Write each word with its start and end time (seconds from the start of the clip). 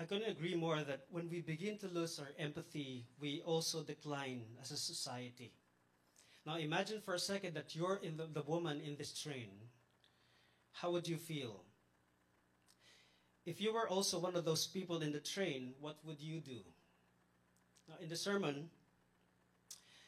I 0.00 0.04
couldn't 0.04 0.30
agree 0.30 0.54
more 0.54 0.82
that 0.82 1.04
when 1.10 1.28
we 1.28 1.42
begin 1.42 1.76
to 1.78 1.88
lose 1.88 2.18
our 2.18 2.30
empathy, 2.38 3.04
we 3.20 3.42
also 3.44 3.82
decline 3.82 4.44
as 4.62 4.70
a 4.70 4.76
society. 4.78 5.52
Now 6.46 6.56
imagine 6.56 7.02
for 7.04 7.12
a 7.12 7.18
second 7.18 7.52
that 7.52 7.76
you're 7.76 8.00
in 8.02 8.16
the, 8.16 8.26
the 8.32 8.40
woman 8.40 8.80
in 8.80 8.96
this 8.96 9.12
train. 9.12 9.50
How 10.72 10.90
would 10.90 11.06
you 11.06 11.18
feel? 11.18 11.64
If 13.44 13.60
you 13.60 13.74
were 13.74 13.86
also 13.86 14.18
one 14.18 14.36
of 14.36 14.46
those 14.46 14.66
people 14.66 15.02
in 15.02 15.12
the 15.12 15.20
train, 15.20 15.74
what 15.80 15.98
would 16.06 16.22
you 16.22 16.40
do? 16.40 16.60
Now, 17.86 17.96
in 18.00 18.08
the 18.08 18.16
sermon, 18.16 18.70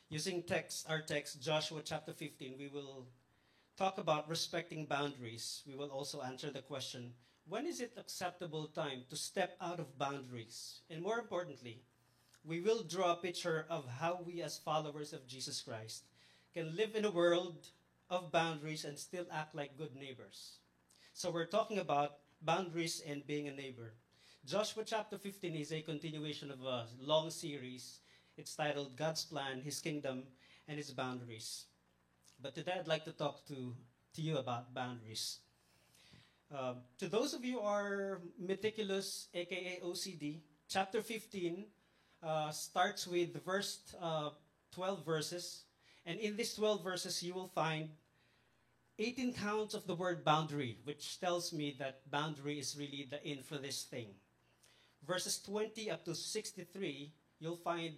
using 0.08 0.42
text, 0.42 0.86
our 0.88 1.02
text, 1.02 1.42
Joshua 1.42 1.82
chapter 1.84 2.14
15, 2.14 2.54
we 2.58 2.68
will 2.68 3.08
talk 3.76 3.98
about 3.98 4.26
respecting 4.30 4.86
boundaries. 4.86 5.62
We 5.66 5.74
will 5.74 5.90
also 5.90 6.22
answer 6.22 6.50
the 6.50 6.62
question 6.62 7.12
when 7.48 7.66
is 7.66 7.80
it 7.80 7.92
acceptable 7.96 8.66
time 8.68 9.04
to 9.10 9.16
step 9.16 9.56
out 9.60 9.80
of 9.80 9.98
boundaries? 9.98 10.80
And 10.90 11.02
more 11.02 11.18
importantly, 11.18 11.82
we 12.44 12.60
will 12.60 12.82
draw 12.82 13.12
a 13.12 13.16
picture 13.16 13.66
of 13.68 13.88
how 14.00 14.20
we, 14.24 14.42
as 14.42 14.58
followers 14.58 15.12
of 15.12 15.26
Jesus 15.26 15.60
Christ, 15.60 16.04
can 16.54 16.76
live 16.76 16.94
in 16.94 17.04
a 17.04 17.10
world 17.10 17.66
of 18.10 18.32
boundaries 18.32 18.84
and 18.84 18.98
still 18.98 19.26
act 19.32 19.54
like 19.54 19.78
good 19.78 19.94
neighbors. 19.94 20.58
So, 21.14 21.30
we're 21.30 21.46
talking 21.46 21.78
about 21.78 22.18
boundaries 22.40 23.02
and 23.06 23.26
being 23.26 23.48
a 23.48 23.54
neighbor. 23.54 23.94
Joshua 24.44 24.82
chapter 24.84 25.18
15 25.18 25.54
is 25.54 25.72
a 25.72 25.82
continuation 25.82 26.50
of 26.50 26.60
a 26.62 26.86
long 27.00 27.30
series. 27.30 28.00
It's 28.36 28.56
titled 28.56 28.96
God's 28.96 29.24
Plan, 29.24 29.60
His 29.62 29.80
Kingdom, 29.80 30.24
and 30.66 30.78
His 30.78 30.90
Boundaries. 30.90 31.66
But 32.40 32.54
today 32.54 32.74
I'd 32.78 32.88
like 32.88 33.04
to 33.04 33.12
talk 33.12 33.46
to, 33.46 33.74
to 34.14 34.22
you 34.22 34.38
about 34.38 34.74
boundaries. 34.74 35.38
Uh, 36.52 36.74
to 36.98 37.08
those 37.08 37.32
of 37.32 37.44
you 37.44 37.54
who 37.54 37.64
are 37.64 38.20
meticulous, 38.38 39.28
aka 39.32 39.80
OCD, 39.82 40.40
chapter 40.68 41.00
15 41.00 41.64
uh, 42.22 42.50
starts 42.50 43.06
with 43.06 43.32
the 43.32 43.40
first 43.40 43.94
uh, 43.98 44.28
12 44.72 45.04
verses. 45.04 45.64
And 46.04 46.20
in 46.20 46.36
these 46.36 46.54
12 46.54 46.84
verses, 46.84 47.22
you 47.22 47.32
will 47.32 47.48
find 47.48 47.88
18 48.98 49.32
counts 49.32 49.72
of 49.72 49.86
the 49.86 49.94
word 49.94 50.24
boundary, 50.24 50.76
which 50.84 51.18
tells 51.20 51.54
me 51.54 51.74
that 51.78 52.10
boundary 52.10 52.58
is 52.58 52.76
really 52.76 53.08
the 53.10 53.26
in 53.26 53.42
for 53.42 53.56
this 53.56 53.84
thing. 53.84 54.08
Verses 55.06 55.40
20 55.40 55.90
up 55.90 56.04
to 56.04 56.14
63, 56.14 57.14
you'll 57.40 57.56
find 57.56 57.94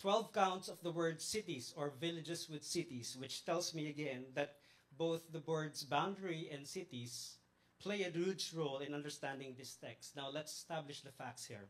12 0.00 0.32
counts 0.32 0.68
of 0.68 0.80
the 0.82 0.90
word 0.90 1.20
cities 1.20 1.74
or 1.76 1.92
villages 2.00 2.48
with 2.48 2.64
cities, 2.64 3.18
which 3.20 3.44
tells 3.44 3.74
me 3.74 3.90
again 3.90 4.24
that 4.34 4.56
both 4.96 5.30
the 5.30 5.40
words 5.40 5.84
boundary 5.84 6.48
and 6.50 6.66
cities 6.66 7.36
play 7.80 8.02
a 8.02 8.10
huge 8.10 8.52
role 8.54 8.78
in 8.78 8.94
understanding 8.94 9.54
this 9.56 9.74
text. 9.74 10.16
Now 10.16 10.28
let's 10.32 10.52
establish 10.52 11.00
the 11.02 11.10
facts 11.10 11.46
here. 11.46 11.68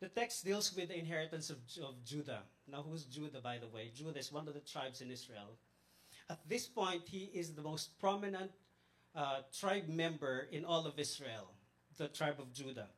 The 0.00 0.08
text 0.08 0.44
deals 0.44 0.74
with 0.74 0.88
the 0.88 0.98
inheritance 0.98 1.50
of, 1.50 1.58
of 1.82 2.04
Judah. 2.04 2.42
Now, 2.70 2.82
who's 2.82 3.04
Judah, 3.04 3.40
by 3.40 3.58
the 3.58 3.68
way? 3.68 3.90
Judah 3.94 4.18
is 4.18 4.32
one 4.32 4.48
of 4.48 4.54
the 4.54 4.60
tribes 4.60 5.00
in 5.00 5.10
Israel. 5.10 5.56
At 6.28 6.40
this 6.48 6.66
point, 6.66 7.02
he 7.06 7.30
is 7.32 7.52
the 7.52 7.62
most 7.62 7.98
prominent 8.00 8.50
uh, 9.14 9.40
tribe 9.58 9.88
member 9.88 10.48
in 10.50 10.64
all 10.64 10.86
of 10.86 10.98
Israel, 10.98 11.52
the 11.96 12.08
tribe 12.08 12.36
of 12.38 12.52
Judah. 12.52 12.88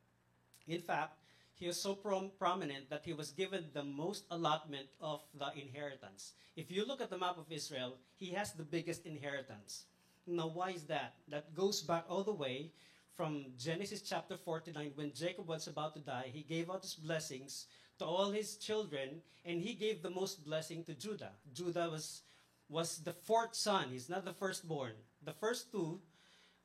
In 0.67 0.81
fact, 0.81 1.19
he 1.53 1.67
was 1.67 1.79
so 1.79 1.95
prom- 1.95 2.31
prominent 2.37 2.89
that 2.89 3.03
he 3.05 3.13
was 3.13 3.31
given 3.31 3.65
the 3.73 3.83
most 3.83 4.25
allotment 4.29 4.87
of 4.99 5.21
the 5.33 5.51
inheritance. 5.55 6.33
If 6.55 6.71
you 6.71 6.85
look 6.85 7.01
at 7.01 7.09
the 7.09 7.17
map 7.17 7.37
of 7.37 7.51
Israel, 7.51 7.95
he 8.15 8.31
has 8.31 8.53
the 8.53 8.63
biggest 8.63 9.05
inheritance. 9.05 9.85
Now, 10.27 10.47
why 10.47 10.71
is 10.71 10.83
that? 10.83 11.15
That 11.29 11.55
goes 11.55 11.81
back 11.81 12.05
all 12.09 12.23
the 12.23 12.33
way 12.33 12.71
from 13.15 13.45
Genesis 13.57 14.01
chapter 14.01 14.35
49 14.35 14.91
when 14.95 15.13
Jacob 15.13 15.47
was 15.47 15.67
about 15.67 15.93
to 15.95 16.01
die. 16.01 16.29
He 16.31 16.41
gave 16.41 16.69
out 16.69 16.83
his 16.83 16.95
blessings 16.95 17.65
to 17.99 18.05
all 18.05 18.31
his 18.31 18.57
children, 18.57 19.21
and 19.45 19.61
he 19.61 19.73
gave 19.73 20.03
the 20.03 20.09
most 20.09 20.45
blessing 20.45 20.83
to 20.83 20.93
Judah. 20.93 21.31
Judah 21.53 21.89
was, 21.89 22.21
was 22.69 22.99
the 22.99 23.13
fourth 23.13 23.55
son, 23.55 23.87
he's 23.91 24.09
not 24.09 24.25
the 24.25 24.33
firstborn. 24.33 24.93
The 25.23 25.33
first 25.33 25.71
two 25.71 26.01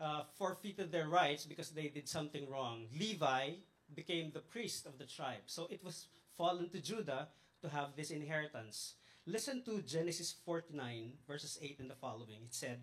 uh, 0.00 0.24
forfeited 0.36 0.90
their 0.90 1.08
rights 1.08 1.46
because 1.46 1.70
they 1.70 1.88
did 1.88 2.08
something 2.08 2.50
wrong. 2.50 2.86
Levi 2.98 3.50
became 3.94 4.32
the 4.32 4.40
priest 4.40 4.86
of 4.86 4.98
the 4.98 5.06
tribe. 5.06 5.46
So 5.46 5.68
it 5.70 5.84
was 5.84 6.06
fallen 6.36 6.68
to 6.70 6.80
Judah 6.80 7.28
to 7.62 7.68
have 7.68 7.94
this 7.96 8.10
inheritance. 8.10 8.94
Listen 9.24 9.62
to 9.62 9.82
Genesis 9.82 10.34
49, 10.44 11.12
verses 11.28 11.58
8 11.62 11.78
and 11.78 11.90
the 11.90 11.94
following. 11.94 12.42
It 12.44 12.54
said, 12.54 12.80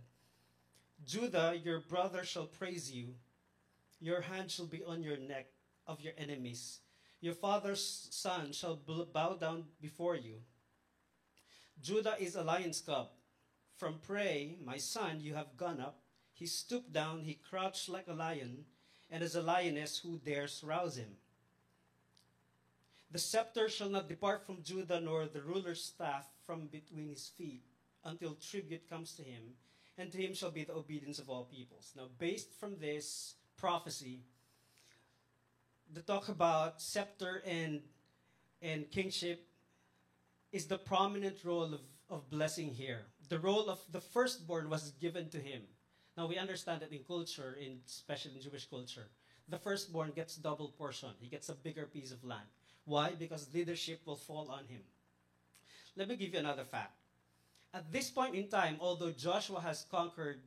Judah, 1.05 1.59
your 1.63 1.79
brother 1.79 2.23
shall 2.23 2.45
praise 2.45 2.91
you. 2.91 3.15
Your 3.99 4.21
hand 4.21 4.51
shall 4.51 4.65
be 4.65 4.83
on 4.83 5.01
your 5.01 5.17
neck 5.17 5.47
of 5.87 6.01
your 6.01 6.13
enemies. 6.17 6.79
Your 7.21 7.33
father's 7.33 8.07
son 8.11 8.51
shall 8.51 8.75
bow 8.75 9.33
down 9.33 9.65
before 9.81 10.15
you. 10.15 10.35
Judah 11.81 12.15
is 12.19 12.35
a 12.35 12.43
lion's 12.43 12.81
cub. 12.81 13.09
From 13.75 13.99
prey, 13.99 14.57
my 14.63 14.77
son, 14.77 15.19
you 15.21 15.33
have 15.35 15.57
gone 15.57 15.79
up. 15.79 15.99
He 16.33 16.45
stooped 16.45 16.93
down, 16.93 17.23
he 17.23 17.33
crouched 17.33 17.89
like 17.89 18.07
a 18.07 18.13
lion, 18.13 18.65
and 19.09 19.23
as 19.23 19.35
a 19.35 19.41
lioness 19.41 19.99
who 19.99 20.17
dares 20.17 20.63
rouse 20.63 20.97
him. 20.97 21.17
The 23.11 23.19
scepter 23.19 23.67
shall 23.69 23.89
not 23.89 24.07
depart 24.07 24.45
from 24.45 24.63
Judah, 24.63 25.01
nor 25.01 25.25
the 25.25 25.41
ruler's 25.41 25.83
staff 25.83 26.27
from 26.45 26.67
between 26.67 27.09
his 27.09 27.27
feet, 27.37 27.63
until 28.03 28.35
tribute 28.35 28.89
comes 28.89 29.13
to 29.15 29.23
him 29.23 29.55
and 29.99 30.11
to 30.11 30.17
him 30.17 30.33
shall 30.33 30.49
be 30.49 30.63
the 30.63 30.73
obedience 30.73 31.19
of 31.19 31.29
all 31.29 31.43
peoples. 31.43 31.91
Now, 31.95 32.07
based 32.17 32.53
from 32.57 32.77
this 32.79 33.35
prophecy, 33.57 34.21
the 35.93 36.01
talk 36.01 36.29
about 36.29 36.81
scepter 36.81 37.43
and 37.45 37.81
and 38.61 38.89
kingship 38.91 39.47
is 40.51 40.65
the 40.65 40.77
prominent 40.77 41.43
role 41.45 41.73
of, 41.73 41.81
of 42.09 42.29
blessing 42.29 42.73
here. 42.73 43.05
The 43.29 43.39
role 43.39 43.69
of 43.69 43.79
the 43.91 44.01
firstborn 44.01 44.69
was 44.69 44.91
given 44.99 45.29
to 45.29 45.37
him. 45.37 45.61
Now 46.17 46.27
we 46.27 46.37
understand 46.37 46.81
that 46.81 46.91
in 46.91 47.03
culture, 47.03 47.57
in 47.59 47.79
especially 47.87 48.35
in 48.35 48.41
Jewish 48.41 48.65
culture, 48.65 49.07
the 49.47 49.57
firstborn 49.57 50.11
gets 50.15 50.35
double 50.35 50.69
portion. 50.69 51.09
He 51.19 51.27
gets 51.27 51.49
a 51.49 51.53
bigger 51.53 51.85
piece 51.85 52.11
of 52.11 52.23
land. 52.23 52.49
Why? 52.85 53.11
Because 53.17 53.53
leadership 53.53 54.01
will 54.05 54.17
fall 54.17 54.49
on 54.51 54.65
him. 54.65 54.81
Let 55.95 56.09
me 56.09 56.17
give 56.17 56.33
you 56.33 56.39
another 56.39 56.65
fact. 56.65 56.98
At 57.73 57.91
this 57.91 58.09
point 58.09 58.35
in 58.35 58.47
time, 58.49 58.77
although 58.79 59.11
Joshua 59.11 59.61
has 59.61 59.85
conquered 59.91 60.41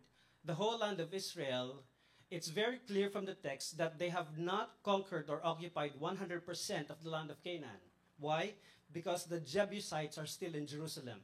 the 0.44 0.54
whole 0.54 0.78
land 0.78 0.98
of 0.98 1.14
Israel, 1.14 1.84
it's 2.30 2.48
very 2.48 2.78
clear 2.78 3.10
from 3.10 3.26
the 3.26 3.34
text 3.34 3.78
that 3.78 3.98
they 3.98 4.08
have 4.08 4.38
not 4.38 4.82
conquered 4.82 5.30
or 5.30 5.44
occupied 5.44 5.92
100% 6.00 6.90
of 6.90 7.04
the 7.04 7.10
land 7.10 7.30
of 7.30 7.42
Canaan. 7.44 7.78
Why? 8.18 8.54
Because 8.92 9.24
the 9.24 9.38
Jebusites 9.38 10.18
are 10.18 10.26
still 10.26 10.54
in 10.54 10.66
Jerusalem. 10.66 11.20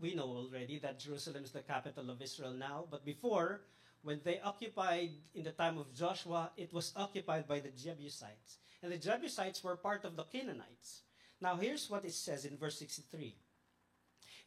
We 0.00 0.14
know 0.14 0.28
already 0.28 0.78
that 0.78 1.00
Jerusalem 1.00 1.42
is 1.42 1.50
the 1.50 1.62
capital 1.62 2.10
of 2.10 2.22
Israel 2.22 2.52
now, 2.52 2.84
but 2.88 3.04
before, 3.04 3.62
when 4.02 4.20
they 4.22 4.40
occupied 4.40 5.10
in 5.34 5.42
the 5.42 5.52
time 5.52 5.78
of 5.78 5.92
Joshua, 5.92 6.52
it 6.56 6.72
was 6.72 6.92
occupied 6.94 7.48
by 7.48 7.58
the 7.58 7.70
Jebusites. 7.70 8.58
And 8.82 8.92
the 8.92 8.98
Jebusites 8.98 9.64
were 9.64 9.76
part 9.76 10.04
of 10.04 10.16
the 10.16 10.24
Canaanites. 10.24 11.02
Now, 11.40 11.56
here's 11.56 11.90
what 11.90 12.04
it 12.04 12.14
says 12.14 12.44
in 12.44 12.56
verse 12.56 12.78
63 12.78 13.34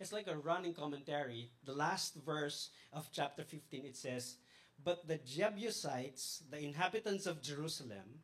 it's 0.03 0.11
like 0.11 0.27
a 0.27 0.35
running 0.35 0.73
commentary. 0.73 1.49
The 1.63 1.73
last 1.73 2.15
verse 2.25 2.71
of 2.91 3.07
chapter 3.13 3.43
15, 3.43 3.85
it 3.85 3.95
says, 3.95 4.35
But 4.83 5.07
the 5.07 5.17
Jebusites, 5.17 6.43
the 6.51 6.59
inhabitants 6.59 7.25
of 7.25 7.41
Jerusalem, 7.41 8.19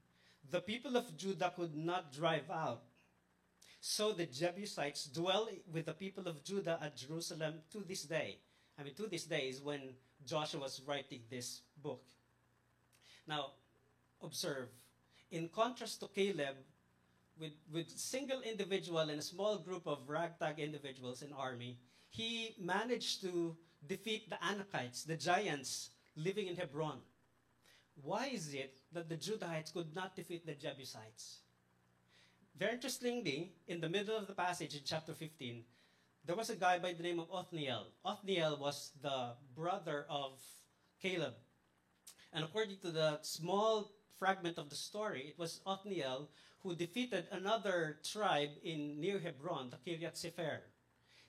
the 0.51 0.59
people 0.59 0.97
of 0.97 1.15
Judah 1.15 1.53
could 1.55 1.77
not 1.77 2.11
drive 2.11 2.51
out. 2.51 2.83
So 3.79 4.11
the 4.11 4.25
Jebusites 4.25 5.05
dwell 5.05 5.47
with 5.71 5.85
the 5.85 5.93
people 5.93 6.27
of 6.27 6.43
Judah 6.43 6.77
at 6.81 6.97
Jerusalem 6.97 7.61
to 7.71 7.79
this 7.87 8.03
day. 8.03 8.39
I 8.77 8.83
mean, 8.83 8.93
to 8.95 9.07
this 9.07 9.23
day 9.23 9.47
is 9.47 9.61
when 9.61 9.79
Joshua 10.25 10.59
was 10.59 10.81
writing 10.85 11.21
this 11.29 11.61
book. 11.81 12.03
Now, 13.25 13.51
observe. 14.21 14.67
In 15.31 15.47
contrast 15.47 16.01
to 16.01 16.07
Caleb, 16.07 16.57
with, 17.39 17.53
with 17.71 17.89
single 17.89 18.41
individual 18.41 18.99
and 18.99 19.19
a 19.19 19.21
small 19.21 19.57
group 19.57 19.87
of 19.87 19.99
ragtag 20.07 20.59
individuals 20.59 21.21
in 21.21 21.31
army, 21.33 21.77
he 22.09 22.55
managed 22.59 23.21
to 23.21 23.55
defeat 23.87 24.29
the 24.29 24.37
Anakites, 24.37 25.05
the 25.05 25.15
giants 25.15 25.91
living 26.15 26.47
in 26.47 26.55
Hebron. 26.55 26.99
Why 28.01 28.27
is 28.27 28.53
it 28.53 28.77
that 28.93 29.09
the 29.09 29.15
Judahites 29.15 29.73
could 29.73 29.95
not 29.95 30.15
defeat 30.15 30.45
the 30.45 30.53
Jebusites? 30.53 31.39
Very 32.57 32.73
interestingly, 32.73 33.53
in 33.67 33.79
the 33.79 33.89
middle 33.89 34.17
of 34.17 34.27
the 34.27 34.33
passage 34.33 34.75
in 34.75 34.81
chapter 34.85 35.13
15, 35.13 35.63
there 36.25 36.35
was 36.35 36.49
a 36.49 36.55
guy 36.55 36.77
by 36.77 36.93
the 36.93 37.03
name 37.03 37.19
of 37.19 37.31
Othniel. 37.31 37.87
Othniel 38.03 38.57
was 38.59 38.91
the 39.01 39.31
brother 39.55 40.05
of 40.09 40.41
Caleb. 41.01 41.35
And 42.33 42.43
according 42.43 42.77
to 42.79 42.91
the 42.91 43.19
small 43.21 43.91
fragment 44.17 44.57
of 44.57 44.69
the 44.69 44.75
story, 44.75 45.27
it 45.29 45.39
was 45.39 45.61
Othniel 45.65 46.29
who 46.63 46.75
defeated 46.75 47.25
another 47.31 47.99
tribe 48.03 48.49
in 48.63 48.99
near 48.99 49.19
Hebron, 49.19 49.69
the 49.69 49.77
Kiryat 49.77 50.17
Sefer. 50.17 50.61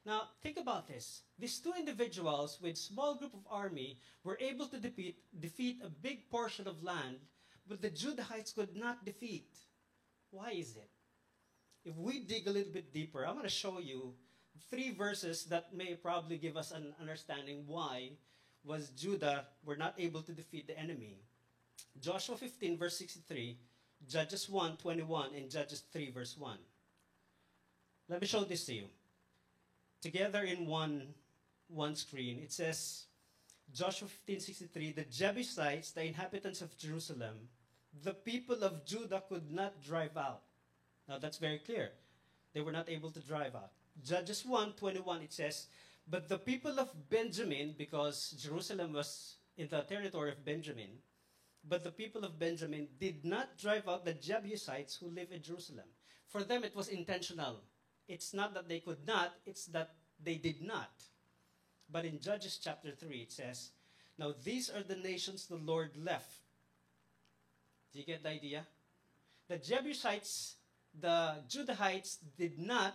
Now, 0.05 0.23
think 0.43 0.57
about 0.57 0.89
this. 0.89 1.23
These 1.39 1.61
two 1.61 1.73
individuals 1.79 2.59
with 2.61 2.77
small 2.77 3.15
group 3.15 3.35
of 3.35 3.47
army 3.51 3.99
were 4.25 4.39
able 4.41 4.67
to 4.67 4.79
defeat, 4.79 5.19
defeat 5.39 5.81
a 5.85 5.89
big 5.89 6.31
portion 6.31 6.67
of 6.67 6.83
land, 6.83 7.19
but 7.69 7.83
the 7.83 7.91
Judahites 7.91 8.55
could 8.55 8.75
not 8.75 9.05
defeat. 9.05 9.49
Why 10.31 10.53
is 10.53 10.77
it? 10.77 10.89
If 11.85 11.97
we 11.97 12.21
dig 12.21 12.47
a 12.47 12.51
little 12.51 12.73
bit 12.73 12.93
deeper, 12.93 13.27
I'm 13.27 13.35
going 13.35 13.45
to 13.45 13.51
show 13.51 13.79
you 13.79 14.15
three 14.71 14.91
verses 14.91 15.45
that 15.47 15.75
may 15.75 15.95
probably 15.95 16.39
give 16.39 16.57
us 16.57 16.73
an 16.73 16.95
understanding 17.01 17.65
why 17.67 18.13
was 18.65 18.91
Judah 18.91 19.47
were 19.65 19.77
not 19.77 19.95
able 19.99 20.23
to 20.23 20.33
defeat 20.33 20.67
the 20.67 20.79
enemy. 20.79 21.21
Joshua 22.01 22.37
15 22.37 22.79
verse 22.79 22.97
63, 22.99 23.59
Judges 24.09 24.49
1 24.49 24.77
21 24.77 25.35
and 25.35 25.51
Judges 25.51 25.83
3 25.93 26.11
verse 26.11 26.37
1. 26.39 26.57
Let 28.09 28.21
me 28.21 28.27
show 28.27 28.45
this 28.45 28.67
to 28.67 28.75
you. 28.75 28.85
Together 30.01 30.43
in 30.43 30.67
one 30.67 31.15
one 31.69 31.95
screen, 31.95 32.41
it 32.43 32.53
says 32.53 33.05
Joshua 33.73 34.09
15:63 34.29 34.95
The 34.95 35.05
Jebusites, 35.05 35.93
the 35.93 36.05
inhabitants 36.05 36.63
of 36.63 36.77
Jerusalem, 36.77 37.49
the 38.03 38.15
people 38.15 38.65
of 38.65 38.85
Judah 38.85 39.23
could 39.29 39.51
not 39.51 39.83
drive 39.83 40.17
out. 40.17 40.43
Now 41.09 41.19
that's 41.19 41.39
very 41.39 41.59
clear. 41.59 41.93
They 42.53 42.61
were 42.61 42.73
not 42.73 42.89
able 42.89 43.11
to 43.11 43.21
drive 43.21 43.55
out. 43.55 43.73
Judges 44.03 44.43
1:21 44.43 45.23
it 45.23 45.33
says, 45.33 45.69
but 46.11 46.29
the 46.29 46.39
people 46.39 46.81
of 46.81 47.09
Benjamin 47.09 47.75
because 47.79 48.35
Jerusalem 48.39 48.93
was 48.93 49.37
in 49.57 49.69
the 49.69 49.83
territory 49.83 50.33
of 50.33 50.45
Benjamin, 50.45 50.99
but 51.69 51.85
the 51.85 51.91
people 51.91 52.25
of 52.25 52.39
Benjamin 52.39 52.89
did 52.99 53.25
not 53.25 53.59
drive 53.59 53.89
out 53.89 54.05
the 54.05 54.15
Jebusites 54.15 54.97
who 54.97 55.11
live 55.11 55.29
in 55.33 55.43
Jerusalem. 55.43 55.87
For 56.29 56.43
them 56.43 56.65
it 56.65 56.75
was 56.75 56.89
intentional. 56.89 57.61
It's 58.09 58.33
not 58.33 58.55
that 58.55 58.69
they 58.69 58.81
could 58.81 59.07
not, 59.07 59.35
it's 59.47 59.67
that 59.67 59.95
they 60.23 60.37
did 60.37 60.63
not. 60.63 60.91
But 61.91 62.05
in 62.05 62.21
Judges 62.21 62.59
chapter 62.63 62.93
3, 62.93 63.17
it 63.17 63.33
says, 63.33 63.71
Now 64.19 64.35
these 64.45 64.71
are 64.71 64.83
the 64.83 64.97
nations 64.97 65.47
the 65.47 65.57
Lord 65.57 65.91
left. 65.97 66.39
Do 67.93 67.99
you 67.99 68.07
get 68.07 68.23
the 68.23 68.31
idea? 68.31 68.67
The 69.49 69.59
Jebusites, 69.59 70.55
the 70.99 71.43
Judahites 71.49 72.19
did 72.39 72.59
not, 72.59 72.95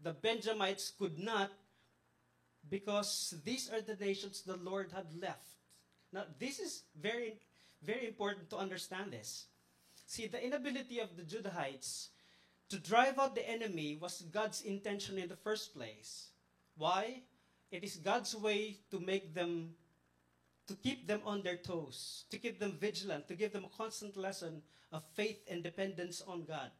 the 0.00 0.12
Benjamites 0.12 0.92
could 0.96 1.18
not, 1.18 1.50
because 2.68 3.34
these 3.44 3.70
are 3.70 3.80
the 3.80 3.96
nations 3.96 4.42
the 4.42 4.56
Lord 4.56 4.92
had 4.92 5.06
left. 5.20 5.48
Now, 6.12 6.24
this 6.38 6.58
is 6.58 6.84
very, 7.00 7.34
very 7.82 8.06
important 8.06 8.50
to 8.50 8.56
understand 8.56 9.12
this. 9.12 9.46
See, 10.06 10.26
the 10.26 10.44
inability 10.44 11.00
of 11.00 11.16
the 11.16 11.22
Judahites 11.22 12.08
to 12.70 12.78
drive 12.78 13.18
out 13.18 13.34
the 13.34 13.48
enemy 13.48 13.96
was 14.00 14.22
God's 14.32 14.62
intention 14.62 15.18
in 15.18 15.28
the 15.28 15.36
first 15.36 15.74
place. 15.74 16.28
Why? 16.76 17.22
It 17.70 17.84
is 17.84 17.96
God's 17.96 18.34
way 18.34 18.78
to 18.90 19.00
make 19.00 19.34
them, 19.34 19.70
to 20.66 20.74
keep 20.74 21.06
them 21.06 21.20
on 21.24 21.42
their 21.42 21.56
toes, 21.56 22.24
to 22.30 22.38
keep 22.38 22.58
them 22.58 22.76
vigilant, 22.78 23.28
to 23.28 23.34
give 23.34 23.52
them 23.52 23.64
a 23.64 23.76
constant 23.76 24.16
lesson 24.16 24.62
of 24.92 25.02
faith 25.14 25.40
and 25.50 25.62
dependence 25.62 26.22
on 26.26 26.44
God. 26.44 26.70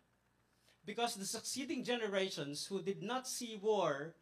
Because 0.84 1.14
the 1.14 1.26
succeeding 1.26 1.84
generations 1.84 2.66
who 2.66 2.80
did 2.80 3.02
not 3.02 3.28
see 3.28 3.58
war, 3.60 4.14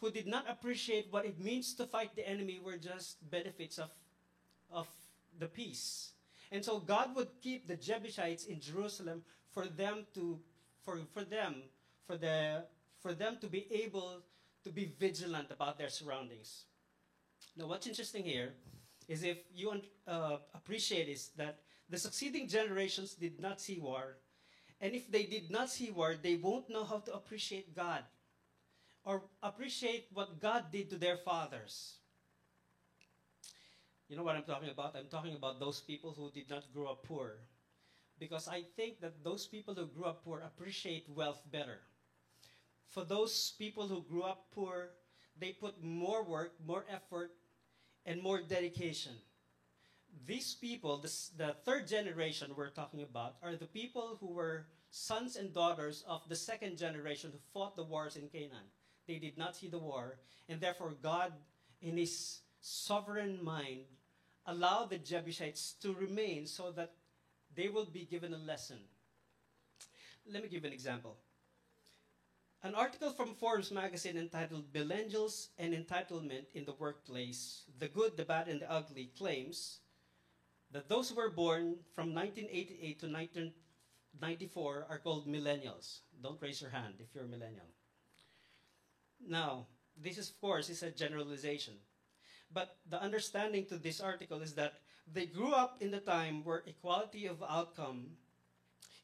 who 0.00 0.10
did 0.10 0.26
not 0.26 0.48
appreciate 0.48 1.08
what 1.10 1.24
it 1.24 1.40
means 1.40 1.74
to 1.74 1.86
fight 1.86 2.14
the 2.14 2.28
enemy, 2.28 2.60
were 2.62 2.76
just 2.76 3.30
benefits 3.30 3.78
of, 3.78 3.90
of 4.70 4.86
the 5.38 5.46
peace. 5.46 6.11
And 6.52 6.62
so 6.62 6.78
God 6.78 7.16
would 7.16 7.28
keep 7.40 7.66
the 7.66 7.76
Jebusites 7.76 8.44
in 8.44 8.60
Jerusalem 8.60 9.22
for 9.50 9.64
them 9.66 10.04
to, 10.14 10.38
for, 10.84 11.00
for 11.12 11.24
them, 11.24 11.62
for 12.06 12.18
the, 12.18 12.64
for 13.00 13.14
them 13.14 13.38
to 13.40 13.46
be 13.46 13.66
able 13.72 14.20
to 14.62 14.70
be 14.70 14.92
vigilant 15.00 15.50
about 15.50 15.78
their 15.78 15.88
surroundings. 15.88 16.64
Now, 17.56 17.68
what's 17.68 17.86
interesting 17.86 18.22
here 18.22 18.52
is 19.08 19.24
if 19.24 19.38
you 19.54 19.80
uh, 20.06 20.36
appreciate 20.54 21.08
is 21.08 21.30
that 21.36 21.60
the 21.88 21.96
succeeding 21.96 22.46
generations 22.48 23.14
did 23.14 23.40
not 23.40 23.58
see 23.58 23.78
war, 23.78 24.18
and 24.78 24.94
if 24.94 25.10
they 25.10 25.24
did 25.24 25.50
not 25.50 25.70
see 25.70 25.90
war, 25.90 26.14
they 26.20 26.36
won't 26.36 26.68
know 26.68 26.84
how 26.84 26.98
to 26.98 27.14
appreciate 27.14 27.74
God 27.74 28.04
or 29.04 29.22
appreciate 29.42 30.08
what 30.12 30.38
God 30.38 30.64
did 30.70 30.90
to 30.90 30.96
their 30.96 31.16
fathers. 31.16 31.96
You 34.12 34.18
know 34.18 34.24
what 34.24 34.36
I'm 34.36 34.44
talking 34.44 34.68
about? 34.68 34.94
I'm 34.94 35.08
talking 35.08 35.34
about 35.34 35.58
those 35.58 35.80
people 35.80 36.12
who 36.12 36.30
did 36.30 36.50
not 36.50 36.64
grow 36.74 36.92
up 36.92 37.02
poor. 37.02 37.38
Because 38.18 38.46
I 38.46 38.60
think 38.76 39.00
that 39.00 39.24
those 39.24 39.46
people 39.46 39.72
who 39.74 39.86
grew 39.86 40.04
up 40.04 40.22
poor 40.22 40.42
appreciate 40.44 41.08
wealth 41.08 41.40
better 41.50 41.80
for 42.92 43.04
those 43.04 43.54
people 43.58 43.88
who 43.88 44.02
grew 44.02 44.22
up 44.22 44.44
poor, 44.54 44.90
they 45.40 45.52
put 45.52 45.82
more 45.82 46.22
work, 46.22 46.52
more 46.66 46.84
effort, 46.92 47.30
and 48.04 48.22
more 48.22 48.42
dedication. 48.42 49.12
These 50.26 50.56
people, 50.60 50.98
this, 50.98 51.30
the 51.38 51.56
third 51.64 51.88
generation 51.88 52.50
we're 52.54 52.68
talking 52.68 53.00
about, 53.00 53.36
are 53.42 53.56
the 53.56 53.66
people 53.66 54.18
who 54.20 54.34
were 54.34 54.66
sons 54.90 55.36
and 55.36 55.54
daughters 55.54 56.04
of 56.06 56.20
the 56.28 56.36
second 56.36 56.76
generation 56.76 57.30
who 57.32 57.38
fought 57.54 57.76
the 57.76 57.84
wars 57.84 58.16
in 58.16 58.28
Canaan. 58.28 58.68
They 59.08 59.16
did 59.16 59.38
not 59.38 59.56
see 59.56 59.68
the 59.68 59.78
war, 59.78 60.18
and 60.50 60.60
therefore 60.60 60.92
God, 61.02 61.32
in 61.80 61.96
His 61.96 62.40
sovereign 62.60 63.42
mind, 63.42 63.86
allowed 64.46 64.90
the 64.90 64.98
Jebusites 64.98 65.74
to 65.82 65.94
remain 65.94 66.46
so 66.46 66.70
that 66.72 66.92
they 67.54 67.68
will 67.68 67.86
be 67.86 68.04
given 68.04 68.34
a 68.34 68.38
lesson. 68.38 68.78
Let 70.30 70.42
me 70.42 70.48
give 70.48 70.64
an 70.64 70.72
example. 70.72 71.16
An 72.64 72.74
article 72.76 73.10
from 73.10 73.34
Forbes 73.34 73.72
magazine 73.72 74.16
entitled 74.16 74.72
Millennials 74.72 75.48
and 75.58 75.74
Entitlement 75.74 76.46
in 76.54 76.64
the 76.64 76.74
Workplace 76.74 77.64
The 77.78 77.88
Good, 77.88 78.16
the 78.16 78.24
Bad, 78.24 78.46
and 78.46 78.60
the 78.60 78.70
Ugly 78.70 79.10
claims 79.18 79.80
that 80.70 80.88
those 80.88 81.10
who 81.10 81.16
were 81.16 81.30
born 81.30 81.76
from 81.92 82.14
1988 82.14 83.00
to 83.00 83.06
1994 83.06 84.86
are 84.88 84.98
called 84.98 85.26
millennials. 85.26 85.98
Don't 86.22 86.40
raise 86.40 86.60
your 86.60 86.70
hand 86.70 86.94
if 87.00 87.08
you're 87.14 87.24
a 87.24 87.28
millennial. 87.28 87.66
Now, 89.26 89.66
this, 90.00 90.18
is, 90.18 90.30
of 90.30 90.40
course, 90.40 90.70
is 90.70 90.82
a 90.82 90.90
generalization. 90.90 91.74
But 92.52 92.76
the 92.88 93.00
understanding 93.00 93.66
to 93.66 93.76
this 93.76 94.00
article 94.00 94.42
is 94.42 94.54
that 94.54 94.74
they 95.12 95.26
grew 95.26 95.52
up 95.52 95.80
in 95.80 95.90
the 95.90 96.00
time 96.00 96.44
where 96.44 96.62
equality 96.66 97.26
of 97.26 97.42
outcome 97.48 98.16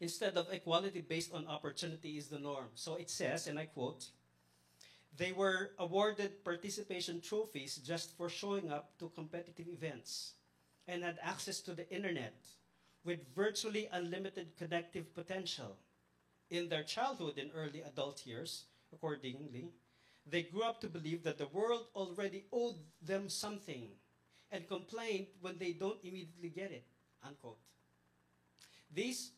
instead 0.01 0.37
of 0.37 0.47
equality 0.53 1.01
based 1.01 1.33
on 1.33 1.47
opportunity 1.47 2.19
is 2.19 2.29
the 2.29 2.39
norm. 2.39 2.69
So 2.75 2.95
it 2.97 3.11
says, 3.11 3.47
and 3.47 3.59
I 3.59 3.67
quote, 3.67 4.07
they 5.17 5.33
were 5.33 5.73
awarded 5.79 6.45
participation 6.45 7.21
trophies 7.21 7.77
just 7.77 8.17
for 8.17 8.29
showing 8.29 8.71
up 8.71 8.97
to 8.99 9.11
competitive 9.15 9.67
events 9.67 10.35
and 10.87 11.03
had 11.03 11.19
access 11.23 11.61
to 11.63 11.75
the 11.75 11.91
internet 11.91 12.35
with 13.05 13.35
virtually 13.35 13.89
unlimited 13.91 14.57
connective 14.57 15.15
potential. 15.15 15.77
In 16.51 16.69
their 16.69 16.85
childhood 16.85 17.39
and 17.39 17.51
early 17.55 17.83
adult 17.83 18.25
years, 18.27 18.65
accordingly, 18.93 19.71
they 20.31 20.43
grew 20.43 20.63
up 20.63 20.81
to 20.81 20.89
believe 20.89 21.23
that 21.25 21.39
the 21.39 21.47
world 21.47 21.87
already 21.95 22.45
owed 22.53 22.77
them 23.03 23.29
something 23.29 23.89
and 24.51 24.69
complained 24.69 25.27
when 25.41 25.59
they 25.59 25.73
don't 25.73 25.99
immediately 26.03 26.49
get 26.49 26.71
it. 26.71 26.85
Unquote. 27.23 27.59
These 28.95 29.33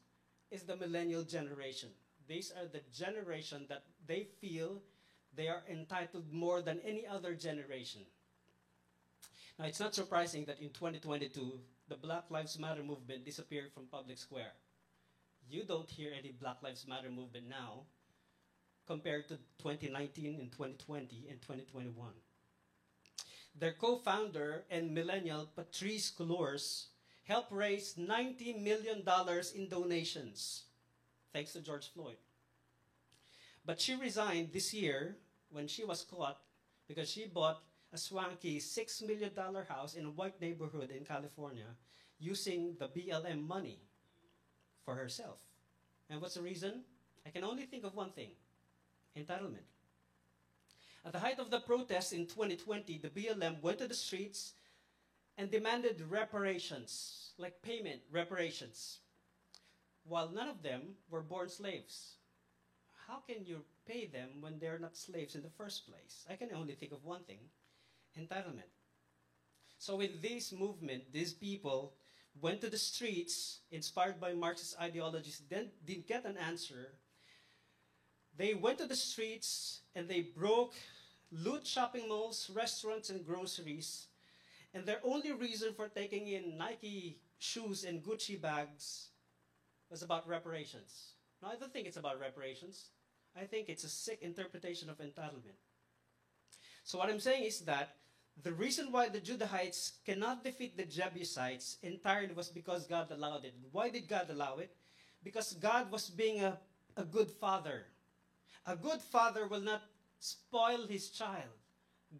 is 0.50 0.62
the 0.62 0.76
millennial 0.76 1.22
generation. 1.22 1.90
These 2.28 2.52
are 2.52 2.66
the 2.66 2.82
generation 2.94 3.66
that 3.68 3.84
they 4.06 4.28
feel 4.40 4.82
they 5.34 5.48
are 5.48 5.62
entitled 5.68 6.32
more 6.32 6.62
than 6.62 6.80
any 6.84 7.06
other 7.06 7.34
generation. 7.34 8.02
Now, 9.58 9.66
it's 9.66 9.80
not 9.80 9.94
surprising 9.94 10.44
that 10.46 10.60
in 10.60 10.70
2022, 10.70 11.60
the 11.88 11.96
Black 11.96 12.30
Lives 12.30 12.58
Matter 12.58 12.82
movement 12.82 13.24
disappeared 13.24 13.72
from 13.74 13.86
public 13.86 14.18
square. 14.18 14.52
You 15.48 15.64
don't 15.64 15.90
hear 15.90 16.12
any 16.16 16.32
Black 16.32 16.62
Lives 16.62 16.86
Matter 16.86 17.10
movement 17.10 17.48
now 17.48 17.82
compared 18.90 19.28
to 19.28 19.36
2019 19.62 20.34
and 20.40 20.50
2020 20.50 21.28
and 21.30 21.40
2021. 21.40 21.94
Their 23.56 23.70
co-founder 23.70 24.64
and 24.68 24.92
millennial 24.92 25.48
Patrisse 25.56 26.10
Cullors 26.10 26.86
helped 27.22 27.52
raise 27.52 27.94
$90 27.94 28.60
million 28.60 29.04
in 29.54 29.68
donations, 29.68 30.64
thanks 31.32 31.52
to 31.52 31.60
George 31.60 31.88
Floyd. 31.94 32.16
But 33.64 33.80
she 33.80 33.94
resigned 33.94 34.48
this 34.52 34.74
year 34.74 35.14
when 35.52 35.68
she 35.68 35.84
was 35.84 36.02
caught 36.02 36.40
because 36.88 37.08
she 37.08 37.26
bought 37.26 37.62
a 37.92 37.98
swanky 37.98 38.58
$6 38.58 39.06
million 39.06 39.30
house 39.68 39.94
in 39.94 40.06
a 40.06 40.10
white 40.10 40.40
neighborhood 40.40 40.90
in 40.90 41.04
California 41.04 41.76
using 42.18 42.74
the 42.80 42.88
BLM 42.88 43.46
money 43.46 43.78
for 44.84 44.96
herself. 44.96 45.38
And 46.08 46.20
what's 46.20 46.34
the 46.34 46.42
reason? 46.42 46.82
I 47.24 47.30
can 47.30 47.44
only 47.44 47.66
think 47.66 47.84
of 47.84 47.94
one 47.94 48.10
thing 48.10 48.30
entitlement. 49.16 49.66
At 51.04 51.12
the 51.12 51.18
height 51.18 51.38
of 51.38 51.50
the 51.50 51.60
protests 51.60 52.12
in 52.12 52.26
2020, 52.26 52.98
the 52.98 53.08
BLM 53.08 53.62
went 53.62 53.78
to 53.78 53.88
the 53.88 53.94
streets 53.94 54.52
and 55.38 55.50
demanded 55.50 56.02
reparations, 56.10 57.32
like 57.38 57.62
payment 57.62 58.00
reparations, 58.12 58.98
while 60.04 60.28
none 60.28 60.48
of 60.48 60.62
them 60.62 60.96
were 61.08 61.22
born 61.22 61.48
slaves. 61.48 62.16
How 63.06 63.20
can 63.26 63.44
you 63.46 63.62
pay 63.86 64.06
them 64.06 64.28
when 64.40 64.58
they're 64.58 64.78
not 64.78 64.96
slaves 64.96 65.34
in 65.34 65.42
the 65.42 65.50
first 65.50 65.86
place? 65.88 66.26
I 66.28 66.36
can 66.36 66.50
only 66.54 66.74
think 66.74 66.92
of 66.92 67.04
one 67.04 67.22
thing 67.24 67.38
entitlement. 68.18 68.70
So, 69.78 70.00
in 70.00 70.10
this 70.20 70.52
movement, 70.52 71.12
these 71.12 71.32
people 71.32 71.94
went 72.40 72.60
to 72.60 72.68
the 72.68 72.78
streets, 72.78 73.60
inspired 73.70 74.20
by 74.20 74.34
Marxist 74.34 74.78
ideologies, 74.78 75.42
then 75.48 75.70
didn't 75.84 76.06
get 76.06 76.24
an 76.24 76.36
answer. 76.36 76.92
They 78.36 78.54
went 78.54 78.78
to 78.78 78.86
the 78.86 78.96
streets 78.96 79.80
and 79.94 80.08
they 80.08 80.20
broke, 80.20 80.74
loot 81.30 81.66
shopping 81.66 82.08
malls, 82.08 82.50
restaurants, 82.54 83.10
and 83.10 83.24
groceries. 83.26 84.06
And 84.72 84.86
their 84.86 85.00
only 85.02 85.32
reason 85.32 85.74
for 85.74 85.88
taking 85.88 86.28
in 86.28 86.56
Nike 86.56 87.18
shoes 87.38 87.84
and 87.84 88.02
Gucci 88.02 88.40
bags 88.40 89.08
was 89.90 90.02
about 90.02 90.28
reparations. 90.28 91.14
Now, 91.42 91.48
I 91.48 91.56
don't 91.56 91.72
think 91.72 91.86
it's 91.86 91.96
about 91.96 92.20
reparations. 92.20 92.90
I 93.36 93.44
think 93.44 93.68
it's 93.68 93.84
a 93.84 93.88
sick 93.88 94.20
interpretation 94.22 94.88
of 94.90 94.98
entitlement. 94.98 95.58
So, 96.84 96.98
what 96.98 97.08
I'm 97.08 97.20
saying 97.20 97.44
is 97.44 97.60
that 97.60 97.96
the 98.42 98.52
reason 98.52 98.90
why 98.90 99.08
the 99.08 99.20
Judahites 99.20 99.92
cannot 100.04 100.44
defeat 100.44 100.76
the 100.76 100.84
Jebusites 100.84 101.76
entirely 101.82 102.32
was 102.32 102.48
because 102.48 102.86
God 102.86 103.10
allowed 103.10 103.44
it. 103.44 103.54
Why 103.72 103.90
did 103.90 104.08
God 104.08 104.30
allow 104.30 104.58
it? 104.58 104.74
Because 105.22 105.52
God 105.54 105.90
was 105.90 106.08
being 106.08 106.42
a, 106.42 106.58
a 106.96 107.04
good 107.04 107.30
father. 107.30 107.84
A 108.66 108.76
good 108.76 109.00
father 109.00 109.46
will 109.46 109.60
not 109.60 109.82
spoil 110.18 110.86
his 110.86 111.10
child. 111.10 111.58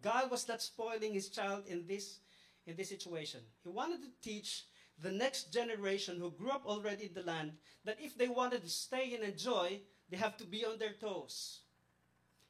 God 0.01 0.31
was 0.31 0.47
not 0.47 0.61
spoiling 0.61 1.13
his 1.13 1.29
child 1.29 1.63
in 1.67 1.85
this, 1.87 2.19
in 2.65 2.75
this 2.75 2.89
situation. 2.89 3.41
He 3.63 3.69
wanted 3.69 4.01
to 4.01 4.09
teach 4.21 4.65
the 5.01 5.11
next 5.11 5.53
generation 5.53 6.17
who 6.19 6.31
grew 6.31 6.51
up 6.51 6.65
already 6.65 7.05
in 7.05 7.13
the 7.13 7.23
land 7.23 7.53
that 7.85 7.97
if 7.99 8.17
they 8.17 8.27
wanted 8.27 8.63
to 8.63 8.69
stay 8.69 9.13
and 9.13 9.23
enjoy, 9.23 9.79
they 10.09 10.17
have 10.17 10.37
to 10.37 10.45
be 10.45 10.65
on 10.65 10.77
their 10.77 10.93
toes. 10.93 11.61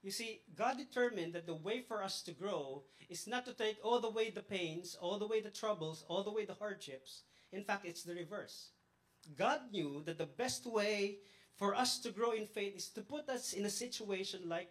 You 0.03 0.11
see, 0.11 0.41
God 0.55 0.77
determined 0.77 1.33
that 1.33 1.45
the 1.45 1.53
way 1.53 1.81
for 1.81 2.03
us 2.03 2.21
to 2.23 2.31
grow 2.31 2.83
is 3.09 3.27
not 3.27 3.45
to 3.45 3.53
take 3.53 3.77
all 3.83 3.99
the 3.99 4.09
way 4.09 4.29
the 4.29 4.41
pains, 4.41 4.97
all 4.99 5.19
the 5.19 5.27
way 5.27 5.41
the 5.41 5.51
troubles, 5.51 6.03
all 6.07 6.23
the 6.23 6.31
way 6.31 6.45
the 6.45 6.55
hardships. 6.55 7.21
In 7.51 7.63
fact, 7.63 7.85
it's 7.85 8.03
the 8.03 8.15
reverse. 8.15 8.69
God 9.37 9.59
knew 9.71 10.01
that 10.05 10.17
the 10.17 10.25
best 10.25 10.65
way 10.65 11.17
for 11.55 11.75
us 11.75 11.99
to 11.99 12.09
grow 12.09 12.31
in 12.31 12.45
faith 12.45 12.75
is 12.75 12.89
to 12.89 13.01
put 13.01 13.29
us 13.29 13.53
in 13.53 13.65
a 13.65 13.69
situation 13.69 14.41
like 14.47 14.69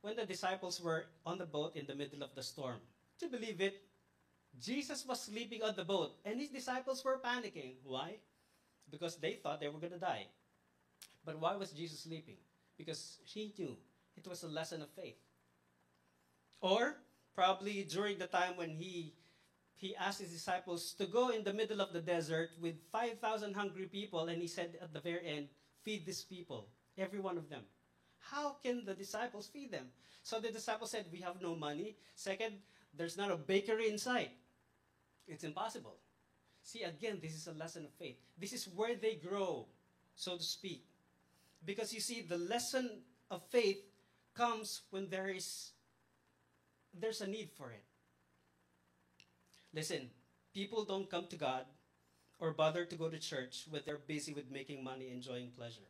when 0.00 0.16
the 0.16 0.26
disciples 0.26 0.80
were 0.80 1.06
on 1.24 1.38
the 1.38 1.46
boat 1.46 1.76
in 1.76 1.86
the 1.86 1.94
middle 1.94 2.22
of 2.22 2.34
the 2.34 2.42
storm. 2.42 2.78
To 3.20 3.28
believe 3.28 3.60
it, 3.60 3.82
Jesus 4.60 5.06
was 5.06 5.22
sleeping 5.22 5.62
on 5.62 5.74
the 5.76 5.84
boat 5.84 6.18
and 6.24 6.40
his 6.40 6.50
disciples 6.50 7.04
were 7.04 7.20
panicking. 7.24 7.74
Why? 7.84 8.16
Because 8.90 9.16
they 9.16 9.34
thought 9.34 9.60
they 9.60 9.68
were 9.68 9.78
going 9.78 9.92
to 9.92 9.98
die. 9.98 10.26
But 11.24 11.38
why 11.38 11.56
was 11.56 11.70
Jesus 11.70 12.00
sleeping? 12.00 12.36
Because 12.76 13.18
he 13.24 13.54
knew 13.56 13.76
it 14.16 14.26
was 14.26 14.42
a 14.42 14.48
lesson 14.48 14.82
of 14.82 14.90
faith. 14.90 15.16
Or 16.60 16.96
probably 17.34 17.84
during 17.84 18.18
the 18.18 18.26
time 18.26 18.56
when 18.56 18.70
he 18.70 19.14
he 19.82 19.96
asked 19.96 20.20
his 20.20 20.30
disciples 20.30 20.94
to 20.94 21.06
go 21.06 21.30
in 21.30 21.42
the 21.42 21.52
middle 21.52 21.80
of 21.80 21.92
the 21.92 22.00
desert 22.00 22.50
with 22.60 22.76
5,000 22.92 23.52
hungry 23.52 23.86
people 23.86 24.28
and 24.28 24.40
he 24.40 24.46
said 24.46 24.78
at 24.80 24.92
the 24.94 25.00
very 25.00 25.26
end, 25.26 25.48
feed 25.84 26.06
these 26.06 26.22
people, 26.22 26.68
every 26.96 27.20
one 27.20 27.38
of 27.38 27.48
them. 27.48 27.62
How 28.18 28.56
can 28.62 28.84
the 28.84 28.94
disciples 28.94 29.46
feed 29.46 29.72
them? 29.72 29.86
So 30.22 30.38
the 30.38 30.50
disciples 30.50 30.90
said, 30.90 31.06
we 31.12 31.20
have 31.20 31.42
no 31.42 31.54
money. 31.54 31.96
Second, 32.14 32.54
there's 32.96 33.16
not 33.16 33.30
a 33.30 33.36
bakery 33.36 33.88
in 33.90 33.98
sight. 33.98 34.30
It's 35.26 35.44
impossible. 35.44 35.96
See, 36.62 36.82
again, 36.82 37.18
this 37.20 37.34
is 37.34 37.48
a 37.48 37.52
lesson 37.52 37.84
of 37.84 37.92
faith. 37.92 38.16
This 38.38 38.52
is 38.52 38.68
where 38.68 38.94
they 38.94 39.14
grow, 39.14 39.66
so 40.14 40.36
to 40.36 40.42
speak. 40.42 40.84
Because 41.64 41.92
you 41.92 42.00
see, 42.00 42.22
the 42.22 42.38
lesson 42.38 43.02
of 43.30 43.42
faith 43.50 43.78
comes 44.34 44.82
when 44.90 45.08
there 45.08 45.28
is 45.28 45.72
there's 46.98 47.20
a 47.20 47.26
need 47.26 47.50
for 47.56 47.70
it. 47.70 47.82
Listen, 49.74 50.10
people 50.52 50.84
don't 50.84 51.10
come 51.10 51.26
to 51.28 51.36
God 51.36 51.64
or 52.42 52.50
bother 52.50 52.84
to 52.84 52.96
go 52.96 53.08
to 53.08 53.20
church 53.20 53.66
when 53.70 53.82
they're 53.86 54.00
busy 54.08 54.34
with 54.34 54.50
making 54.50 54.82
money, 54.82 55.10
enjoying 55.12 55.48
pleasure. 55.56 55.88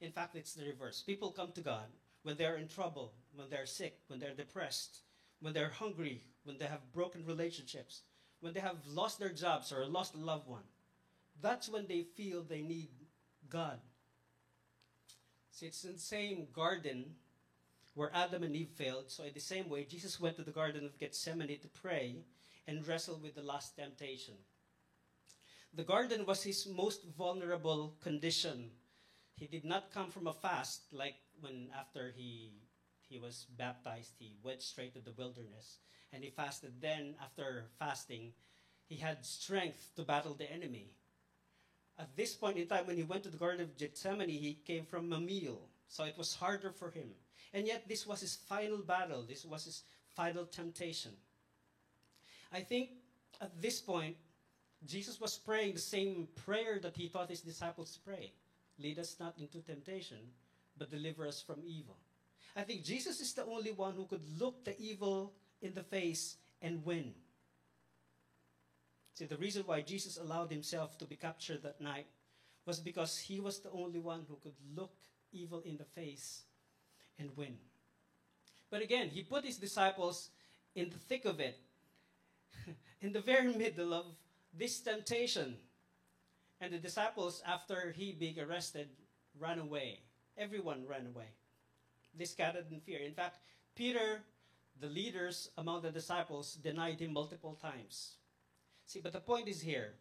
In 0.00 0.10
fact, 0.10 0.34
it's 0.34 0.54
the 0.54 0.66
reverse. 0.66 1.04
People 1.06 1.30
come 1.30 1.52
to 1.52 1.60
God 1.60 1.86
when 2.24 2.36
they're 2.36 2.56
in 2.56 2.66
trouble, 2.66 3.12
when 3.36 3.48
they're 3.48 3.64
sick, 3.64 4.00
when 4.08 4.18
they're 4.18 4.34
depressed, 4.34 4.98
when 5.40 5.52
they're 5.52 5.70
hungry, 5.70 6.24
when 6.42 6.58
they 6.58 6.64
have 6.64 6.92
broken 6.92 7.24
relationships, 7.24 8.02
when 8.40 8.52
they 8.52 8.58
have 8.58 8.78
lost 8.88 9.20
their 9.20 9.28
jobs 9.28 9.72
or 9.72 9.86
lost 9.86 10.16
a 10.16 10.18
loved 10.18 10.48
one. 10.48 10.64
That's 11.40 11.68
when 11.68 11.86
they 11.86 12.02
feel 12.02 12.42
they 12.42 12.62
need 12.62 12.88
God. 13.48 13.78
See, 15.52 15.66
it's 15.66 15.84
in 15.84 15.92
the 15.92 15.98
same 16.00 16.48
garden 16.52 17.04
where 17.94 18.10
Adam 18.12 18.42
and 18.42 18.56
Eve 18.56 18.70
failed. 18.74 19.12
So, 19.12 19.22
in 19.22 19.32
the 19.32 19.38
same 19.38 19.68
way, 19.68 19.84
Jesus 19.84 20.18
went 20.18 20.36
to 20.38 20.42
the 20.42 20.50
Garden 20.50 20.84
of 20.84 20.98
Gethsemane 20.98 21.60
to 21.60 21.68
pray 21.68 22.16
and 22.66 22.84
wrestle 22.84 23.20
with 23.22 23.36
the 23.36 23.42
last 23.42 23.76
temptation. 23.76 24.34
The 25.74 25.84
garden 25.84 26.26
was 26.26 26.42
his 26.42 26.66
most 26.66 27.04
vulnerable 27.16 27.96
condition. 28.02 28.70
He 29.36 29.46
did 29.46 29.64
not 29.64 29.92
come 29.92 30.10
from 30.10 30.26
a 30.26 30.32
fast 30.32 30.92
like 30.92 31.16
when 31.40 31.70
after 31.74 32.12
he 32.14 32.52
he 33.12 33.18
was 33.18 33.46
baptized, 33.58 34.14
he 34.18 34.36
went 34.42 34.62
straight 34.62 34.94
to 34.94 35.00
the 35.00 35.12
wilderness 35.12 35.78
and 36.12 36.24
he 36.24 36.30
fasted. 36.30 36.80
Then, 36.80 37.14
after 37.20 37.66
fasting, 37.78 38.32
he 38.86 38.96
had 38.96 39.24
strength 39.24 39.92
to 39.96 40.02
battle 40.02 40.34
the 40.34 40.50
enemy. 40.50 40.92
At 41.98 42.16
this 42.16 42.34
point 42.34 42.56
in 42.56 42.66
time, 42.66 42.86
when 42.86 42.96
he 42.96 43.02
went 43.02 43.22
to 43.24 43.28
the 43.28 43.36
Garden 43.36 43.60
of 43.60 43.76
Gethsemane, 43.76 44.30
he 44.30 44.54
came 44.66 44.86
from 44.86 45.12
a 45.12 45.20
meal, 45.20 45.68
so 45.88 46.04
it 46.04 46.16
was 46.16 46.34
harder 46.34 46.70
for 46.70 46.90
him. 46.90 47.10
And 47.52 47.66
yet, 47.66 47.86
this 47.86 48.06
was 48.06 48.20
his 48.20 48.36
final 48.36 48.78
battle, 48.78 49.24
this 49.28 49.44
was 49.44 49.66
his 49.66 49.82
final 50.16 50.46
temptation. 50.46 51.12
I 52.50 52.60
think 52.60 52.90
at 53.42 53.60
this 53.60 53.80
point, 53.80 54.16
Jesus 54.86 55.20
was 55.20 55.38
praying 55.38 55.74
the 55.74 55.80
same 55.80 56.28
prayer 56.44 56.78
that 56.80 56.96
he 56.96 57.08
taught 57.08 57.30
his 57.30 57.40
disciples 57.40 57.98
pray 58.04 58.32
Lead 58.78 58.98
us 58.98 59.16
not 59.20 59.34
into 59.38 59.60
temptation, 59.60 60.18
but 60.78 60.90
deliver 60.90 61.26
us 61.26 61.40
from 61.40 61.60
evil. 61.64 61.96
I 62.56 62.62
think 62.62 62.84
Jesus 62.84 63.20
is 63.20 63.32
the 63.32 63.44
only 63.44 63.72
one 63.72 63.94
who 63.94 64.06
could 64.06 64.22
look 64.40 64.64
the 64.64 64.78
evil 64.80 65.32
in 65.60 65.74
the 65.74 65.82
face 65.82 66.36
and 66.60 66.84
win. 66.84 67.12
See, 69.14 69.26
the 69.26 69.36
reason 69.36 69.62
why 69.66 69.82
Jesus 69.82 70.16
allowed 70.16 70.50
himself 70.50 70.98
to 70.98 71.04
be 71.04 71.16
captured 71.16 71.62
that 71.62 71.80
night 71.80 72.06
was 72.66 72.80
because 72.80 73.18
he 73.18 73.40
was 73.40 73.60
the 73.60 73.70
only 73.70 74.00
one 74.00 74.24
who 74.28 74.36
could 74.42 74.56
look 74.74 74.94
evil 75.32 75.62
in 75.64 75.76
the 75.76 75.84
face 75.84 76.42
and 77.18 77.30
win. 77.36 77.56
But 78.70 78.82
again, 78.82 79.08
he 79.08 79.22
put 79.22 79.44
his 79.44 79.58
disciples 79.58 80.30
in 80.74 80.88
the 80.88 80.98
thick 80.98 81.24
of 81.24 81.40
it, 81.40 81.58
in 83.02 83.12
the 83.12 83.20
very 83.20 83.52
middle 83.52 83.92
of 83.92 84.06
this 84.56 84.80
temptation. 84.80 85.56
And 86.60 86.72
the 86.72 86.78
disciples, 86.78 87.42
after 87.46 87.92
he 87.96 88.12
being 88.12 88.38
arrested, 88.38 88.88
ran 89.38 89.58
away. 89.58 90.00
Everyone 90.38 90.86
ran 90.88 91.06
away. 91.06 91.26
They 92.16 92.24
scattered 92.24 92.66
in 92.70 92.80
fear. 92.80 93.00
In 93.00 93.14
fact, 93.14 93.38
Peter, 93.74 94.20
the 94.80 94.86
leaders 94.86 95.50
among 95.58 95.82
the 95.82 95.90
disciples, 95.90 96.54
denied 96.54 97.00
him 97.00 97.12
multiple 97.12 97.58
times. 97.60 98.16
See, 98.86 99.00
but 99.00 99.12
the 99.12 99.20
point 99.20 99.48
is 99.48 99.60
here. 99.60 99.94